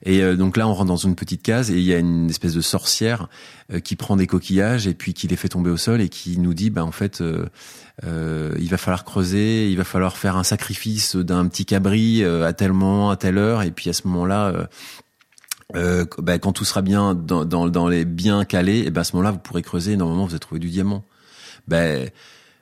Et 0.04 0.22
euh, 0.22 0.36
donc 0.36 0.56
là, 0.56 0.66
on 0.66 0.74
rentre 0.74 0.88
dans 0.88 0.96
une 0.96 1.14
petite 1.14 1.42
case 1.42 1.70
et 1.70 1.74
il 1.74 1.84
y 1.84 1.94
a 1.94 1.98
une 1.98 2.28
espèce 2.28 2.54
de 2.54 2.60
sorcière 2.60 3.28
euh, 3.72 3.80
qui 3.80 3.94
prend 3.96 4.16
des 4.16 4.26
coquillages 4.26 4.86
et 4.86 4.94
puis 4.94 5.14
qui 5.14 5.28
les 5.28 5.36
fait 5.36 5.48
tomber 5.48 5.70
au 5.70 5.76
sol 5.76 6.00
et 6.00 6.08
qui 6.08 6.38
nous 6.38 6.54
dit, 6.54 6.70
bah 6.70 6.84
en 6.84 6.90
fait, 6.90 7.20
euh, 7.20 7.46
il 8.58 8.68
va 8.68 8.76
falloir 8.78 9.04
creuser, 9.04 9.70
il 9.70 9.76
va 9.76 9.84
falloir 9.84 10.16
faire 10.16 10.36
un 10.36 10.44
sacrifice 10.44 11.14
d'un 11.14 11.46
petit 11.46 11.64
cabri 11.64 12.24
à 12.24 12.52
tel 12.52 12.72
moment, 12.72 13.10
à 13.10 13.16
telle 13.16 13.38
heure, 13.38 13.62
et 13.62 13.70
puis 13.70 13.90
à 13.90 13.92
ce 13.92 14.06
moment-là. 14.08 14.68
Bah, 15.74 16.38
quand 16.38 16.52
tout 16.52 16.66
sera 16.66 16.82
bien 16.82 17.14
dans, 17.14 17.46
dans, 17.46 17.88
les 17.88 18.04
bien 18.04 18.44
calés, 18.44 18.80
et 18.80 18.90
ben 18.90 19.00
à 19.00 19.04
ce 19.04 19.16
moment-là 19.16 19.30
vous 19.30 19.38
pourrez 19.38 19.62
creuser. 19.62 19.92
Et 19.92 19.96
normalement 19.96 20.26
vous 20.26 20.32
allez 20.32 20.38
trouver 20.38 20.58
du 20.58 20.68
diamant. 20.68 21.02
Ben 21.66 22.10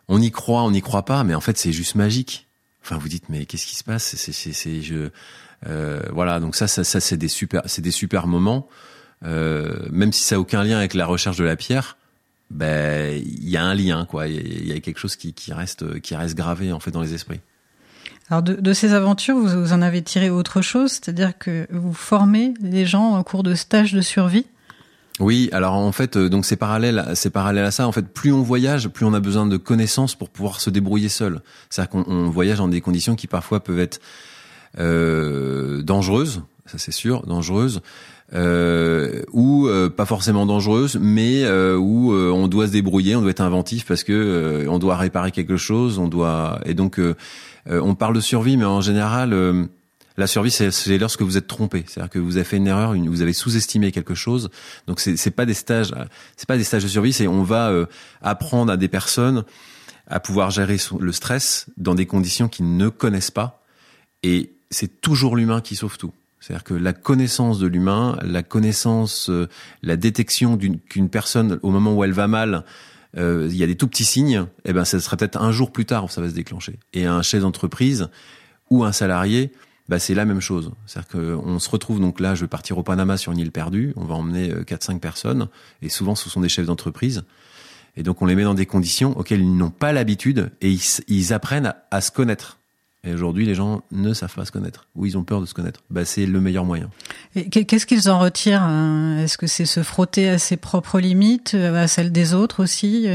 on 0.06 0.22
y 0.22 0.30
croit, 0.30 0.62
on 0.62 0.70
n'y 0.70 0.80
croit 0.80 1.04
pas, 1.04 1.25
mais 1.25 1.34
en 1.34 1.40
fait 1.40 1.58
c'est 1.58 1.72
juste 1.72 1.96
magique. 1.96 2.50
Enfin 2.82 2.99
vous 2.99 3.08
dites 3.08 3.28
mais 3.28 3.46
qu'est-ce 3.46 3.66
qui 3.66 3.76
se 3.76 3.84
passe? 3.84 4.16
C'est 4.16 4.82
je 4.82 5.10
euh, 5.66 6.00
voilà, 6.12 6.40
donc 6.40 6.56
ça, 6.56 6.68
ça, 6.68 6.84
ça 6.84 7.00
c'est 7.00 7.16
des 7.16 7.28
super, 7.28 7.62
c'est 7.66 7.82
des 7.82 7.90
super 7.90 8.26
moments. 8.26 8.68
Euh, 9.25 9.87
même 9.90 10.12
si 10.12 10.22
ça 10.22 10.37
n'a 10.37 10.40
aucun 10.40 10.64
lien 10.64 10.78
avec 10.78 10.94
la 10.94 11.06
recherche 11.06 11.37
de 11.37 11.44
la 11.44 11.56
pierre, 11.56 11.96
ben 12.50 13.20
il 13.22 13.49
y 13.49 13.56
a 13.56 13.64
un 13.64 13.75
lien, 13.75 14.06
quoi. 14.06 14.26
Il 14.26 14.66
y, 14.66 14.72
a 14.72 14.80
quelque 14.80 14.99
chose 14.99 15.16
qui, 15.16 15.34
qui, 15.34 15.52
reste, 15.52 16.00
qui 16.00 16.16
reste 16.16 16.37
gravé 16.37 16.72
en 16.72 16.80
fait 16.80 16.90
dans 16.90 17.02
les 17.02 17.14
esprits. 17.14 17.40
Alors 18.30 18.42
de, 18.42 18.54
de 18.54 18.72
ces 18.72 18.92
aventures, 18.92 19.37
vous, 19.37 19.49
vous, 19.49 19.72
en 19.72 19.82
avez 19.82 20.02
tiré 20.02 20.30
autre 20.30 20.62
chose, 20.62 20.92
c'est-à-dire 20.92 21.37
que 21.37 21.66
vous 21.70 21.92
formez 21.92 22.54
les 22.60 22.87
gens 22.87 23.14
en 23.14 23.22
cours 23.22 23.42
de 23.42 23.54
stage 23.54 23.92
de 23.92 24.00
survie? 24.00 24.46
Oui, 25.19 25.50
alors 25.52 25.75
en 25.75 25.93
fait, 25.93 26.17
euh, 26.17 26.29
donc 26.29 26.47
c'est 26.47 26.57
parallèle, 26.57 27.05
c'est 27.14 27.31
parallèle 27.31 27.64
à 27.64 27.71
ça. 27.71 27.87
En 27.87 27.93
fait, 27.93 28.09
plus 28.09 28.33
on 28.33 28.43
voyage, 28.43 28.88
plus 28.88 29.05
on 29.05 29.12
a 29.12 29.21
besoin 29.21 29.47
de 29.47 29.57
connaissances 29.57 30.14
pour 30.14 30.31
pouvoir 30.31 30.61
se 30.61 30.71
débrouiller 30.71 31.09
seul. 31.09 31.43
C'est-à-dire 31.69 31.90
qu'on 31.90 32.31
voyage 32.31 32.59
dans 32.59 32.69
des 32.69 32.81
conditions 32.81 33.17
qui 33.17 33.26
parfois 33.26 33.61
peuvent 33.61 33.81
être 33.81 34.00
euh, 34.79 35.83
dangereuse, 35.83 36.43
ça 36.67 36.79
c'est 36.79 36.93
sûr, 36.93 37.26
dangereuse, 37.26 37.83
euh, 38.33 39.23
ou 39.33 39.67
euh, 39.67 39.90
pas 39.90 40.07
forcément 40.07 40.47
dangereuse, 40.47 40.99
mais 41.00 41.43
euh, 41.45 41.76
où 41.76 42.12
on 42.12 42.47
doit 42.47 42.69
se 42.69 42.73
débrouiller, 42.73 43.17
on 43.17 43.23
doit 43.23 43.31
être 43.31 43.40
inventif 43.40 43.85
parce 43.87 44.05
que 44.05 44.67
on 44.69 44.79
doit 44.79 44.97
réparer 44.97 45.33
quelque 45.33 45.57
chose, 45.57 45.99
on 45.99 46.07
doit 46.09 46.61
et 46.64 46.75
donc 46.75 47.00
on 47.69 47.95
parle 47.95 48.14
de 48.14 48.21
survie, 48.21 48.57
mais 48.57 48.64
en 48.64 48.81
général. 48.81 49.35
La 50.17 50.26
survie, 50.26 50.50
c'est 50.50 50.99
lorsque 50.99 51.23
vous 51.23 51.37
êtes 51.37 51.47
trompé, 51.47 51.85
c'est-à-dire 51.87 52.11
que 52.11 52.19
vous 52.19 52.37
avez 52.37 52.45
fait 52.45 52.57
une 52.57 52.67
erreur, 52.67 52.95
vous 52.95 53.23
avez 53.23 53.33
sous-estimé 53.33 53.93
quelque 53.93 54.14
chose. 54.14 54.50
Donc 54.87 55.00
c'est 55.00 55.31
pas 55.31 55.47
des 55.47 55.55
stages, 55.55 55.95
c'est 56.37 56.49
pas 56.49 56.57
des 56.57 56.64
stages 56.64 56.83
de 56.83 56.88
survie, 56.88 57.12
c'est 57.12 57.26
on 57.26 57.43
va 57.43 57.73
apprendre 58.21 58.73
à 58.73 58.76
des 58.76 58.88
personnes 58.88 59.45
à 60.11 60.21
pouvoir 60.21 60.50
gérer 60.50 60.76
le 60.99 61.12
stress 61.12 61.67
dans 61.76 61.95
des 61.95 62.07
conditions 62.07 62.49
qu'ils 62.49 62.76
ne 62.76 62.88
connaissent 62.88 63.31
pas. 63.31 63.62
Et 64.23 64.52
c'est 64.71 65.00
toujours 65.00 65.37
l'humain 65.37 65.61
qui 65.61 65.76
sauve 65.76 65.97
tout. 65.97 66.12
C'est-à-dire 66.40 66.64
que 66.64 66.75
la 66.75 66.93
connaissance 66.93 67.59
de 67.59 67.67
l'humain, 67.67 68.19
la 68.23 68.43
connaissance, 68.43 69.31
euh, 69.31 69.49
la 69.83 69.97
détection 69.97 70.57
qu'une 70.57 71.11
personne, 71.11 71.59
au 71.62 71.71
moment 71.71 71.95
où 71.95 72.02
elle 72.02 72.12
va 72.12 72.29
mal, 72.29 72.64
euh, 73.19 73.49
il 73.50 73.57
y 73.57 73.62
a 73.62 73.67
des 73.67 73.76
tout 73.76 73.88
petits 73.88 74.05
signes, 74.05 74.47
eh 74.64 74.73
ben, 74.73 74.85
ça 74.85 75.00
sera 75.00 75.17
peut-être 75.17 75.40
un 75.40 75.52
jour 75.52 75.71
plus 75.71 75.85
tard 75.85 76.05
où 76.05 76.09
ça 76.09 76.21
va 76.21 76.29
se 76.29 76.35
déclencher. 76.35 76.79
Et 76.95 77.05
un 77.05 77.23
chef 77.23 77.43
d'entreprise 77.43 78.09
ou 78.71 78.85
un 78.85 78.93
salarié, 78.93 79.52
bah, 79.90 79.99
c'est 79.99 80.14
la 80.14 80.25
même 80.25 80.40
chose. 80.40 80.70
C'est-à-dire 80.87 81.11
qu'on 81.11 81.59
se 81.59 81.68
retrouve 81.68 81.99
donc 81.99 82.20
là, 82.20 82.37
je 82.37 82.42
vais 82.42 82.49
partir 82.49 82.78
au 82.78 82.85
Panama 82.85 83.16
sur 83.16 83.32
une 83.32 83.38
île 83.38 83.50
perdue, 83.50 83.92
on 83.97 84.04
va 84.04 84.14
emmener 84.14 84.52
4-5 84.52 84.94
euh, 84.94 84.99
personnes, 85.00 85.49
et 85.82 85.88
souvent 85.88 86.14
ce 86.14 86.30
sont 86.30 86.40
des 86.40 86.49
chefs 86.49 86.66
d'entreprise. 86.66 87.25
Et 87.97 88.04
donc 88.04 88.23
on 88.23 88.26
les 88.26 88.37
met 88.37 88.44
dans 88.44 88.54
des 88.54 88.66
conditions 88.66 89.18
auxquelles 89.18 89.40
ils 89.40 89.56
n'ont 89.56 89.70
pas 89.70 89.92
l'habitude, 89.92 90.52
et 90.61 90.73
ils, 91.09 91.32
apprennent 91.32 91.75
à 91.90 92.00
se 92.00 92.12
connaître. 92.12 92.59
Et 93.02 93.12
aujourd'hui, 93.12 93.47
les 93.47 93.56
gens 93.56 93.82
ne 93.90 94.14
savent 94.14 94.32
pas 94.32 94.44
se 94.44 94.52
connaître, 94.52 94.87
ou 94.94 95.06
ils 95.06 95.18
ont 95.18 95.25
peur 95.25 95.40
de 95.40 95.47
se 95.47 95.54
connaître. 95.54 95.80
Bah, 95.90 96.04
c'est 96.04 96.25
le 96.25 96.40
meilleur 96.40 96.64
moyen. 96.64 96.88
Qu'est-ce 97.50 97.87
qu'ils 97.87 98.09
en 98.11 98.20
retirent 98.20 98.62
hein? 98.62 99.18
Est-ce 99.18 99.38
que 99.38 99.49
c'est 99.49 99.66
se 99.66 99.82
frotter 99.82 100.28
à 100.28 100.38
ses 100.38 100.56
propres 100.56 101.00
limites, 101.00 101.54
à 101.54 101.88
celles 101.88 102.12
des 102.12 102.32
autres 102.32 102.62
aussi 102.62 103.09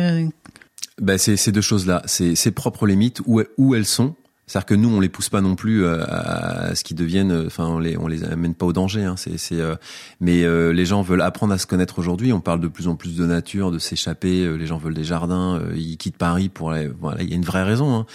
bah, 1.02 1.18
c'est 1.18 1.36
ces 1.36 1.52
deux 1.52 1.62
choses-là. 1.62 2.02
C'est 2.06 2.36
ses 2.36 2.52
propres 2.52 2.86
limites, 2.86 3.22
où, 3.26 3.42
où 3.58 3.76
elles 3.76 3.86
sont, 3.86 4.16
C'est-à-dire 4.48 4.66
que 4.66 4.76
nous, 4.76 4.90
on 4.90 5.00
les 5.00 5.10
pousse 5.10 5.30
pas 5.30 5.42
non 5.42 5.56
plus 5.56 5.84
euh, 5.84 6.04
à, 6.08 6.76
ce 6.76 6.84
qu'ils 6.84 6.96
deviennent. 6.96 7.46
Enfin, 7.48 7.66
on 7.66 7.80
les 7.80 7.98
on 7.98 8.08
les 8.08 8.24
amène 8.24 8.54
pas 8.54 8.66
au 8.68 8.74
danger. 8.74 9.04
Hein. 9.04 9.16
C'est 9.18 9.38
c'est. 9.38 9.60
Euh, 9.60 9.76
mais 10.20 10.44
euh, 10.44 10.72
les 10.72 10.86
gens 10.86 11.02
veulent 11.02 11.22
apprendre 11.22 11.54
à 11.54 11.58
se 11.58 11.66
connaître 11.66 11.98
aujourd'hui. 11.98 12.32
On 12.32 12.42
parle 12.42 12.60
de 12.60 12.68
plus 12.68 12.88
en 12.88 12.96
plus 12.96 13.16
de 13.16 13.26
nature, 13.26 13.72
de 13.72 13.80
s'échapper. 13.80 14.56
les 14.56 14.66
gens 14.68 14.78
veulent 14.78 14.94
des 14.94 15.04
jardins. 15.04 15.62
ils 15.76 15.98
quittent 15.98 16.18
Paris 16.18 16.50
pour. 16.50 16.72
aller 16.72 16.92
voilà, 17.00 17.24
il 17.24 17.30
y 17.30 17.34
a 17.34 17.36
une 17.36 17.44
vraie 17.44 17.64
raison. 17.64 17.96
Hein. 17.96 18.06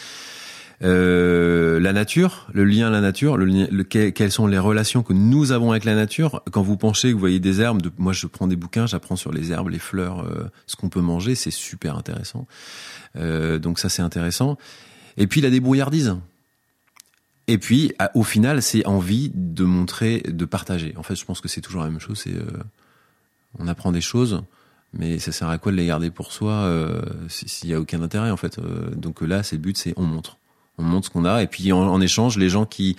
la 0.80 1.92
nature, 1.92 2.46
le 2.52 2.64
lien 2.64 2.86
à 2.86 2.90
la 2.90 3.00
nature, 3.00 3.36
le, 3.36 3.46
le, 3.46 3.82
quelles 3.82 4.30
sont 4.30 4.46
les 4.46 4.58
relations 4.58 5.02
que 5.02 5.12
nous 5.12 5.50
avons 5.50 5.72
avec 5.72 5.84
la 5.84 5.96
nature? 5.96 6.42
Quand 6.52 6.62
vous 6.62 6.76
penchez, 6.76 7.12
vous 7.12 7.18
voyez 7.18 7.40
des 7.40 7.60
herbes. 7.60 7.82
De, 7.82 7.90
moi, 7.98 8.12
je 8.12 8.28
prends 8.28 8.46
des 8.46 8.56
bouquins, 8.56 8.86
j'apprends 8.86 9.16
sur 9.16 9.32
les 9.32 9.50
herbes, 9.50 9.70
les 9.70 9.80
fleurs, 9.80 10.24
ce 10.68 10.76
qu'on 10.76 10.90
peut 10.90 11.00
manger. 11.00 11.34
C'est 11.34 11.50
super 11.50 11.98
intéressant. 11.98 12.46
donc 13.16 13.80
ça, 13.80 13.88
c'est 13.88 14.02
intéressant. 14.02 14.56
Et 15.16 15.26
puis 15.26 15.40
la 15.40 15.50
débrouillardise. 15.50 16.16
Et 17.50 17.58
puis, 17.58 17.92
au 18.14 18.22
final, 18.22 18.62
c'est 18.62 18.86
envie 18.86 19.32
de 19.34 19.64
montrer, 19.64 20.20
de 20.20 20.44
partager. 20.44 20.94
En 20.96 21.02
fait, 21.02 21.16
je 21.16 21.24
pense 21.24 21.40
que 21.40 21.48
c'est 21.48 21.60
toujours 21.60 21.82
la 21.82 21.90
même 21.90 21.98
chose. 21.98 22.22
Euh, 22.28 22.44
on 23.58 23.66
apprend 23.66 23.90
des 23.90 24.00
choses, 24.00 24.44
mais 24.92 25.18
ça 25.18 25.32
sert 25.32 25.48
à 25.48 25.58
quoi 25.58 25.72
de 25.72 25.76
les 25.76 25.86
garder 25.86 26.10
pour 26.12 26.30
soi 26.30 26.52
euh, 26.52 27.02
s'il 27.26 27.68
y 27.68 27.74
a 27.74 27.80
aucun 27.80 28.02
intérêt 28.02 28.30
en 28.30 28.36
fait. 28.36 28.60
Euh, 28.60 28.90
donc 28.94 29.20
là, 29.20 29.42
c'est 29.42 29.56
le 29.56 29.62
but, 29.62 29.76
c'est 29.76 29.94
on 29.96 30.04
montre, 30.04 30.36
on 30.78 30.84
montre 30.84 31.06
ce 31.06 31.10
qu'on 31.10 31.24
a, 31.24 31.42
et 31.42 31.48
puis 31.48 31.72
en, 31.72 32.00
échange, 32.00 32.38
les 32.38 32.48
gens 32.48 32.66
qui 32.66 32.96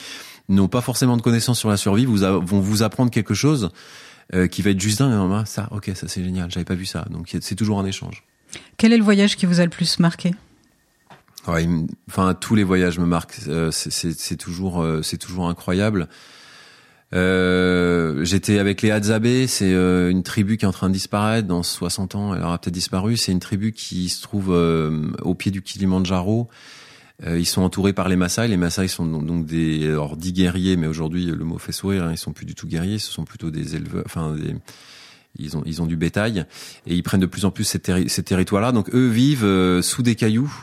n'ont 0.50 0.68
pas 0.68 0.82
forcément 0.82 1.15
de 1.15 1.22
connaissances 1.22 1.60
sur 1.60 1.70
la 1.70 1.77
survie 1.77 2.03
vont 2.06 2.41
vous 2.41 2.84
apprendre 2.84 3.10
quelque 3.10 3.34
chose 3.34 3.70
qui 4.50 4.62
va 4.62 4.72
être 4.72 4.80
juste 4.82 5.00
dingue. 5.00 5.32
Ah, 5.34 5.46
ça, 5.46 5.70
ok, 5.72 5.91
ça 5.96 6.10
c'est 6.10 6.25
génial, 6.25 6.51
j'avais 6.51 6.65
pas 6.65 6.75
vu 6.75 6.86
ça. 6.86 7.06
Donc 7.10 7.34
c'est 7.39 7.56
toujours 7.56 7.80
un 7.80 7.86
échange. 7.86 8.25
Quel 8.75 8.91
est 8.91 8.98
le 8.98 9.03
voyage 9.03 9.38
qui 9.38 9.46
vous 9.46 9.62
a 9.62 9.63
le 9.63 9.70
plus 9.70 10.00
marqué? 10.00 10.34
Ouais, 11.48 11.67
enfin 12.07 12.36
tous 12.36 12.55
les 12.55 12.63
voyages 12.63 13.00
me 13.00 13.05
marquent. 13.05 13.39
Euh, 13.48 13.71
c'est 13.71 14.36
toujours 14.38 14.81
euh, 14.81 15.01
c'est 15.01 15.17
toujours 15.17 15.48
incroyable. 15.48 16.07
Euh, 17.13 18.24
J'étais 18.24 18.60
avec 18.60 18.81
les 18.81 18.91
Hadzabe, 18.91 19.48
c'est 19.48 19.74
euh, 19.74 20.10
une 20.10 20.24
tribu 20.24 20.57
qui 20.57 20.65
est 20.65 20.67
en 20.67 20.71
train 20.71 20.88
de 20.88 20.93
disparaître 20.93 21.48
dans 21.48 21.63
60 21.63 22.15
ans. 22.15 22.36
Elle 22.36 22.43
aura 22.43 22.57
peut-être 22.60 22.74
disparu. 22.74 23.17
C'est 23.17 23.31
une 23.31 23.39
tribu 23.39 23.74
qui 23.74 24.10
se 24.10 24.21
trouve 24.21 24.50
au 24.50 25.36
pied 25.36 25.51
du 25.51 25.62
Kilimanjaro. 25.62 26.50
ils 27.25 27.45
sont 27.45 27.63
entourés 27.63 27.93
par 27.93 28.07
les 28.07 28.15
Maasai. 28.15 28.48
Les 28.48 28.57
Maasai 28.57 28.88
sont 28.88 29.05
donc, 29.05 29.45
des 29.45 29.88
alors 29.88 30.17
dits 30.17 30.33
guerriers, 30.33 30.77
mais 30.77 30.88
aujourd'hui 30.88 31.25
le 31.25 31.43
mot 31.43 31.57
fait 31.57 31.71
sourire. 31.71 32.03
Hein, 32.03 32.12
ils 32.12 32.17
sont 32.17 32.33
plus 32.33 32.45
du 32.45 32.53
tout 32.53 32.67
guerriers. 32.67 33.00
Ce 33.00 33.12
sont 33.12 33.25
plutôt 33.25 33.50
des 33.50 33.75
éleveurs, 33.75 34.03
enfin 34.05 34.36
des 34.36 34.55
ils 35.39 35.55
ont 35.55 35.63
ils 35.65 35.81
ont 35.81 35.86
du 35.86 35.95
bétail 35.95 36.45
et 36.86 36.93
ils 36.93 37.03
prennent 37.03 37.21
de 37.21 37.25
plus 37.25 37.45
en 37.45 37.51
plus 37.51 37.63
ces, 37.63 37.81
ces 38.07 38.24
territoires-là. 38.24 38.71
Donc 38.71 38.93
eux 38.93 39.07
vivent 39.07 39.81
sous 39.81 40.03
des 40.03 40.15
cailloux. 40.15 40.53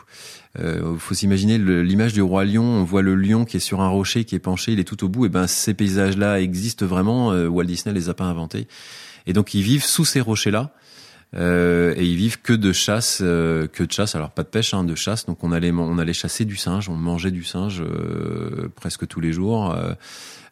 Euh, 0.61 0.97
faut 0.99 1.15
s'imaginer 1.15 1.59
l'image 1.59 2.13
du 2.13 2.23
roi 2.23 2.45
lion. 2.45 2.65
On 2.65 2.85
voit 2.85 3.03
le 3.03 3.15
lion 3.15 3.45
qui 3.45 3.57
est 3.57 3.61
sur 3.61 3.81
un 3.81 3.89
rocher, 3.89 4.25
qui 4.25 4.35
est 4.35 4.41
penché, 4.41 4.73
il 4.73 4.81
est 4.81 4.85
tout 4.85 5.05
au 5.05 5.09
bout. 5.09 5.27
Et 5.27 5.29
ben 5.29 5.47
ces 5.47 5.75
paysages-là 5.75 6.41
existent 6.41 6.87
vraiment. 6.87 7.33
Euh, 7.33 7.49
Walt 7.49 7.65
Disney 7.65 7.95
les 7.95 8.09
a 8.09 8.15
pas 8.15 8.25
inventés. 8.25 8.67
Et 9.27 9.33
donc 9.33 9.55
ils 9.55 9.63
vivent 9.63 9.85
sous 9.85 10.05
ces 10.05 10.21
rochers-là. 10.21 10.73
Euh, 11.37 11.93
et 11.97 12.07
ils 12.07 12.17
vivent 12.17 12.41
que 12.41 12.55
de 12.55 12.73
chasse, 12.73 13.19
que 13.19 13.83
de 13.85 13.93
chasse. 13.93 14.15
Alors 14.15 14.31
pas 14.31 14.43
de 14.43 14.49
pêche, 14.49 14.73
hein, 14.75 14.85
de 14.85 14.95
chasse. 14.95 15.27
Donc 15.27 15.45
on 15.45 15.53
allait, 15.53 15.71
on 15.71 15.99
allait 15.99 16.15
chasser 16.15 16.45
du 16.45 16.57
singe, 16.57 16.89
on 16.89 16.95
mangeait 16.95 17.31
du 17.31 17.45
singe 17.45 17.83
presque 18.75 19.07
tous 19.07 19.21
les 19.21 19.33
jours. 19.33 19.77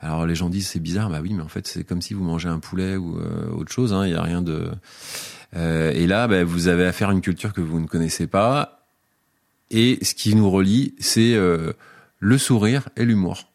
alors 0.00 0.26
les 0.26 0.34
gens 0.34 0.50
disent 0.50 0.68
c'est 0.68 0.80
bizarre, 0.80 1.08
bah 1.08 1.20
oui, 1.22 1.32
mais 1.32 1.42
en 1.42 1.48
fait 1.48 1.66
c'est 1.66 1.84
comme 1.84 2.02
si 2.02 2.12
vous 2.12 2.22
mangez 2.22 2.50
un 2.50 2.58
poulet 2.58 2.96
ou 2.96 3.18
autre 3.56 3.72
chose. 3.72 3.94
Hein, 3.94 4.06
il 4.06 4.12
y 4.12 4.16
a 4.16 4.22
rien 4.22 4.42
de. 4.42 4.68
et 5.54 6.06
là, 6.06 6.28
bah, 6.28 6.44
vous 6.44 6.68
avez 6.68 6.84
affaire 6.84 7.08
à 7.08 7.12
une 7.12 7.22
culture 7.22 7.54
que 7.54 7.62
vous 7.62 7.80
ne 7.80 7.86
connaissez 7.86 8.26
pas 8.26 8.76
et 9.70 9.98
ce 10.02 10.14
qui 10.14 10.34
nous 10.34 10.50
relie, 10.50 10.94
c'est 10.98 11.34
euh, 11.34 11.72
le 12.18 12.38
sourire 12.38 12.88
et 12.96 13.04
l'humour. 13.04 13.48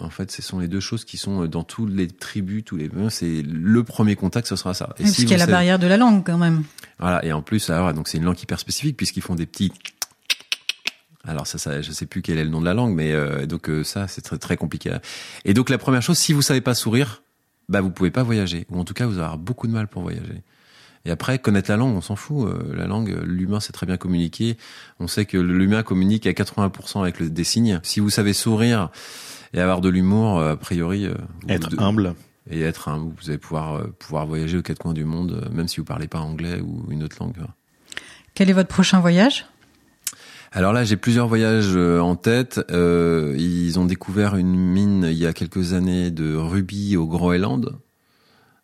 En 0.00 0.10
fait, 0.10 0.30
ce 0.30 0.42
sont 0.42 0.60
les 0.60 0.68
deux 0.68 0.80
choses 0.80 1.04
qui 1.04 1.16
sont 1.16 1.42
euh, 1.42 1.48
dans 1.48 1.64
toutes 1.64 1.92
les 1.92 2.06
tribus, 2.06 2.64
tous 2.64 2.76
les 2.76 2.88
c'est 3.10 3.42
le 3.42 3.82
premier 3.82 4.14
contact, 4.14 4.46
ce 4.46 4.56
sera 4.56 4.72
ça. 4.72 4.94
Et 4.98 5.02
parce 5.02 5.16
qu'il 5.16 5.28
y 5.28 5.34
a 5.34 5.38
la 5.38 5.46
barrière 5.46 5.78
de 5.78 5.86
la 5.86 5.96
langue 5.96 6.24
quand 6.24 6.38
même. 6.38 6.62
Voilà, 6.98 7.24
et 7.24 7.32
en 7.32 7.42
plus, 7.42 7.68
alors 7.70 7.92
donc 7.92 8.08
c'est 8.08 8.18
une 8.18 8.24
langue 8.24 8.40
hyper 8.40 8.60
spécifique 8.60 8.96
puisqu'ils 8.96 9.22
font 9.22 9.34
des 9.34 9.46
petits. 9.46 9.72
Alors 11.24 11.46
ça, 11.46 11.58
ça, 11.58 11.82
je 11.82 11.92
sais 11.92 12.06
plus 12.06 12.22
quel 12.22 12.38
est 12.38 12.44
le 12.44 12.48
nom 12.48 12.60
de 12.60 12.64
la 12.64 12.74
langue, 12.74 12.94
mais 12.94 13.12
euh, 13.12 13.44
donc 13.44 13.70
ça, 13.82 14.08
c'est 14.08 14.22
très 14.22 14.38
très 14.38 14.56
compliqué. 14.56 14.96
Et 15.44 15.52
donc 15.52 15.68
la 15.68 15.76
première 15.76 16.00
chose, 16.00 16.16
si 16.16 16.32
vous 16.32 16.42
savez 16.42 16.62
pas 16.62 16.74
sourire, 16.74 17.22
bah 17.68 17.82
vous 17.82 17.90
pouvez 17.90 18.10
pas 18.10 18.22
voyager, 18.22 18.66
ou 18.70 18.78
en 18.78 18.84
tout 18.84 18.94
cas 18.94 19.04
vous 19.04 19.14
allez 19.14 19.24
avoir 19.24 19.36
beaucoup 19.36 19.66
de 19.66 19.72
mal 19.72 19.88
pour 19.88 20.00
voyager. 20.00 20.42
Et 21.04 21.10
après, 21.10 21.38
connaître 21.38 21.70
la 21.70 21.76
langue, 21.76 21.96
on 21.96 22.00
s'en 22.00 22.16
fout. 22.16 22.48
Euh, 22.48 22.74
la 22.76 22.86
langue, 22.86 23.16
l'humain 23.24 23.60
sait 23.60 23.72
très 23.72 23.86
bien 23.86 23.96
communiquer. 23.96 24.56
On 25.00 25.06
sait 25.06 25.24
que 25.24 25.38
l'humain 25.38 25.82
communique 25.82 26.26
à 26.26 26.32
80% 26.32 27.00
avec 27.00 27.22
des 27.22 27.44
signes. 27.44 27.80
Si 27.82 28.00
vous 28.00 28.10
savez 28.10 28.32
sourire 28.32 28.90
et 29.54 29.60
avoir 29.60 29.80
de 29.80 29.88
l'humour, 29.88 30.38
euh, 30.38 30.52
a 30.52 30.56
priori... 30.56 31.06
Euh, 31.06 31.14
être 31.48 31.80
humble. 31.80 32.14
Et 32.50 32.62
être 32.62 32.88
humble, 32.88 33.12
vous 33.20 33.28
allez 33.28 33.38
pouvoir, 33.38 33.86
pouvoir 33.98 34.26
voyager 34.26 34.58
aux 34.58 34.62
quatre 34.62 34.78
coins 34.78 34.94
du 34.94 35.04
monde, 35.04 35.48
même 35.52 35.68
si 35.68 35.78
vous 35.78 35.84
parlez 35.84 36.08
pas 36.08 36.20
anglais 36.20 36.60
ou 36.60 36.86
une 36.90 37.02
autre 37.02 37.16
langue. 37.20 37.36
Quel 38.34 38.48
est 38.48 38.54
votre 38.54 38.70
prochain 38.70 39.00
voyage? 39.00 39.46
Alors 40.52 40.72
là, 40.72 40.82
j'ai 40.82 40.96
plusieurs 40.96 41.28
voyages 41.28 41.76
en 41.76 42.16
tête. 42.16 42.58
ils 42.70 43.78
ont 43.78 43.84
découvert 43.84 44.36
une 44.36 44.56
mine 44.56 45.06
il 45.10 45.18
y 45.18 45.26
a 45.26 45.34
quelques 45.34 45.74
années 45.74 46.10
de 46.10 46.34
rubis 46.34 46.96
au 46.96 47.06
Groenland. 47.06 47.78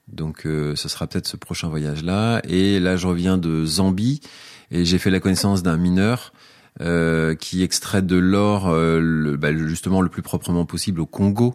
Donc 0.09 0.47
euh, 0.47 0.77
ce 0.77 0.89
sera 0.89 1.07
peut-être 1.07 1.27
ce 1.27 1.37
prochain 1.37 1.69
voyage-là. 1.69 2.41
Et 2.49 2.81
là, 2.81 2.97
je 2.97 3.07
reviens 3.07 3.39
de 3.39 3.65
Zambie 3.65 4.21
et 4.71 4.85
j'ai 4.85 4.99
fait 4.99 5.11
la 5.11 5.21
connaissance 5.21 5.63
d'un 5.63 5.77
mineur 5.77 6.33
euh, 6.81 7.37
qui 7.37 7.63
extrait 7.63 8.03
de 8.03 8.17
l'or 8.17 8.69
euh, 8.69 9.37
bah, 9.37 9.53
justement 9.55 10.01
le 10.03 10.09
plus 10.09 10.23
proprement 10.23 10.67
possible 10.67 11.01
au 11.01 11.07
Congo. 11.07 11.55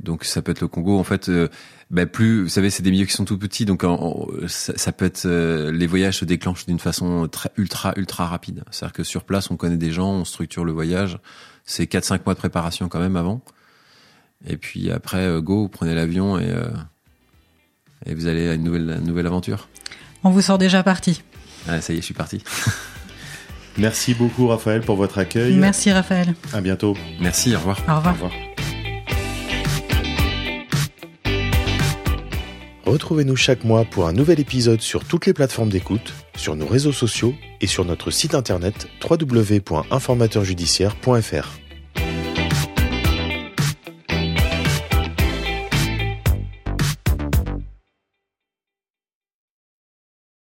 Donc 0.00 0.24
ça 0.24 0.42
peut 0.42 0.50
être 0.50 0.60
le 0.60 0.66
Congo. 0.66 0.98
En 0.98 1.04
fait, 1.04 1.28
euh, 1.28 1.46
bah, 1.92 2.06
plus 2.06 2.42
vous 2.42 2.48
savez, 2.48 2.68
c'est 2.68 2.82
des 2.82 2.90
milieux 2.90 3.06
qui 3.06 3.12
sont 3.12 3.24
tout 3.24 3.38
petits, 3.38 3.64
donc 3.66 3.84
ça, 4.48 4.92
peut 4.92 5.04
être 5.04 5.28
les 5.28 5.86
voyages 5.86 6.18
se 6.18 6.24
déclenchent 6.24 6.66
d'une 6.66 6.80
façon 6.80 7.28
ultra 7.56 7.92
ultra 7.96 8.26
rapide. 8.26 8.64
C'est-à-dire 8.72 8.94
que 8.94 9.04
sur 9.04 9.22
place, 9.22 9.48
on 9.52 9.56
connaît 9.56 9.76
des 9.76 9.92
gens, 9.92 10.10
on 10.10 10.24
structure 10.24 10.64
le 10.64 10.72
voyage. 10.72 11.20
C'est 11.64 11.84
4-5 11.84 12.22
mois 12.26 12.34
de 12.34 12.38
préparation 12.40 12.88
quand 12.88 13.00
même 13.00 13.16
avant. 13.16 13.42
Et 14.44 14.56
puis 14.56 14.90
après, 14.90 15.40
go, 15.40 15.62
vous 15.62 15.68
prenez 15.68 15.94
l'avion 15.94 16.38
et 16.38 16.52
et 18.06 18.14
vous 18.14 18.26
allez 18.26 18.48
à 18.48 18.54
une 18.54 18.64
nouvelle, 18.64 19.00
nouvelle 19.04 19.26
aventure? 19.26 19.68
On 20.24 20.30
vous 20.30 20.42
sort 20.42 20.58
déjà 20.58 20.82
parti. 20.82 21.22
Ah, 21.68 21.80
ça 21.80 21.92
y 21.92 21.96
est, 21.96 22.00
je 22.00 22.06
suis 22.06 22.14
parti. 22.14 22.42
Merci 23.78 24.14
beaucoup 24.14 24.48
Raphaël 24.48 24.80
pour 24.80 24.96
votre 24.96 25.18
accueil. 25.18 25.54
Merci 25.54 25.92
Raphaël. 25.92 26.34
À 26.52 26.60
bientôt. 26.60 26.96
Merci, 27.20 27.54
au 27.54 27.58
revoir. 27.58 27.78
Au 27.88 27.96
revoir. 27.96 28.06
Au 28.06 28.12
revoir. 28.14 28.32
Retrouvez-nous 32.88 33.36
chaque 33.36 33.62
mois 33.64 33.84
pour 33.84 34.08
un 34.08 34.14
nouvel 34.14 34.40
épisode 34.40 34.80
sur 34.80 35.04
toutes 35.04 35.26
les 35.26 35.34
plateformes 35.34 35.68
d'écoute, 35.68 36.14
sur 36.36 36.56
nos 36.56 36.66
réseaux 36.66 36.92
sociaux 36.92 37.34
et 37.60 37.66
sur 37.66 37.84
notre 37.84 38.10
site 38.10 38.34
internet 38.34 38.88
www.informateurjudiciaire.fr. 39.08 41.67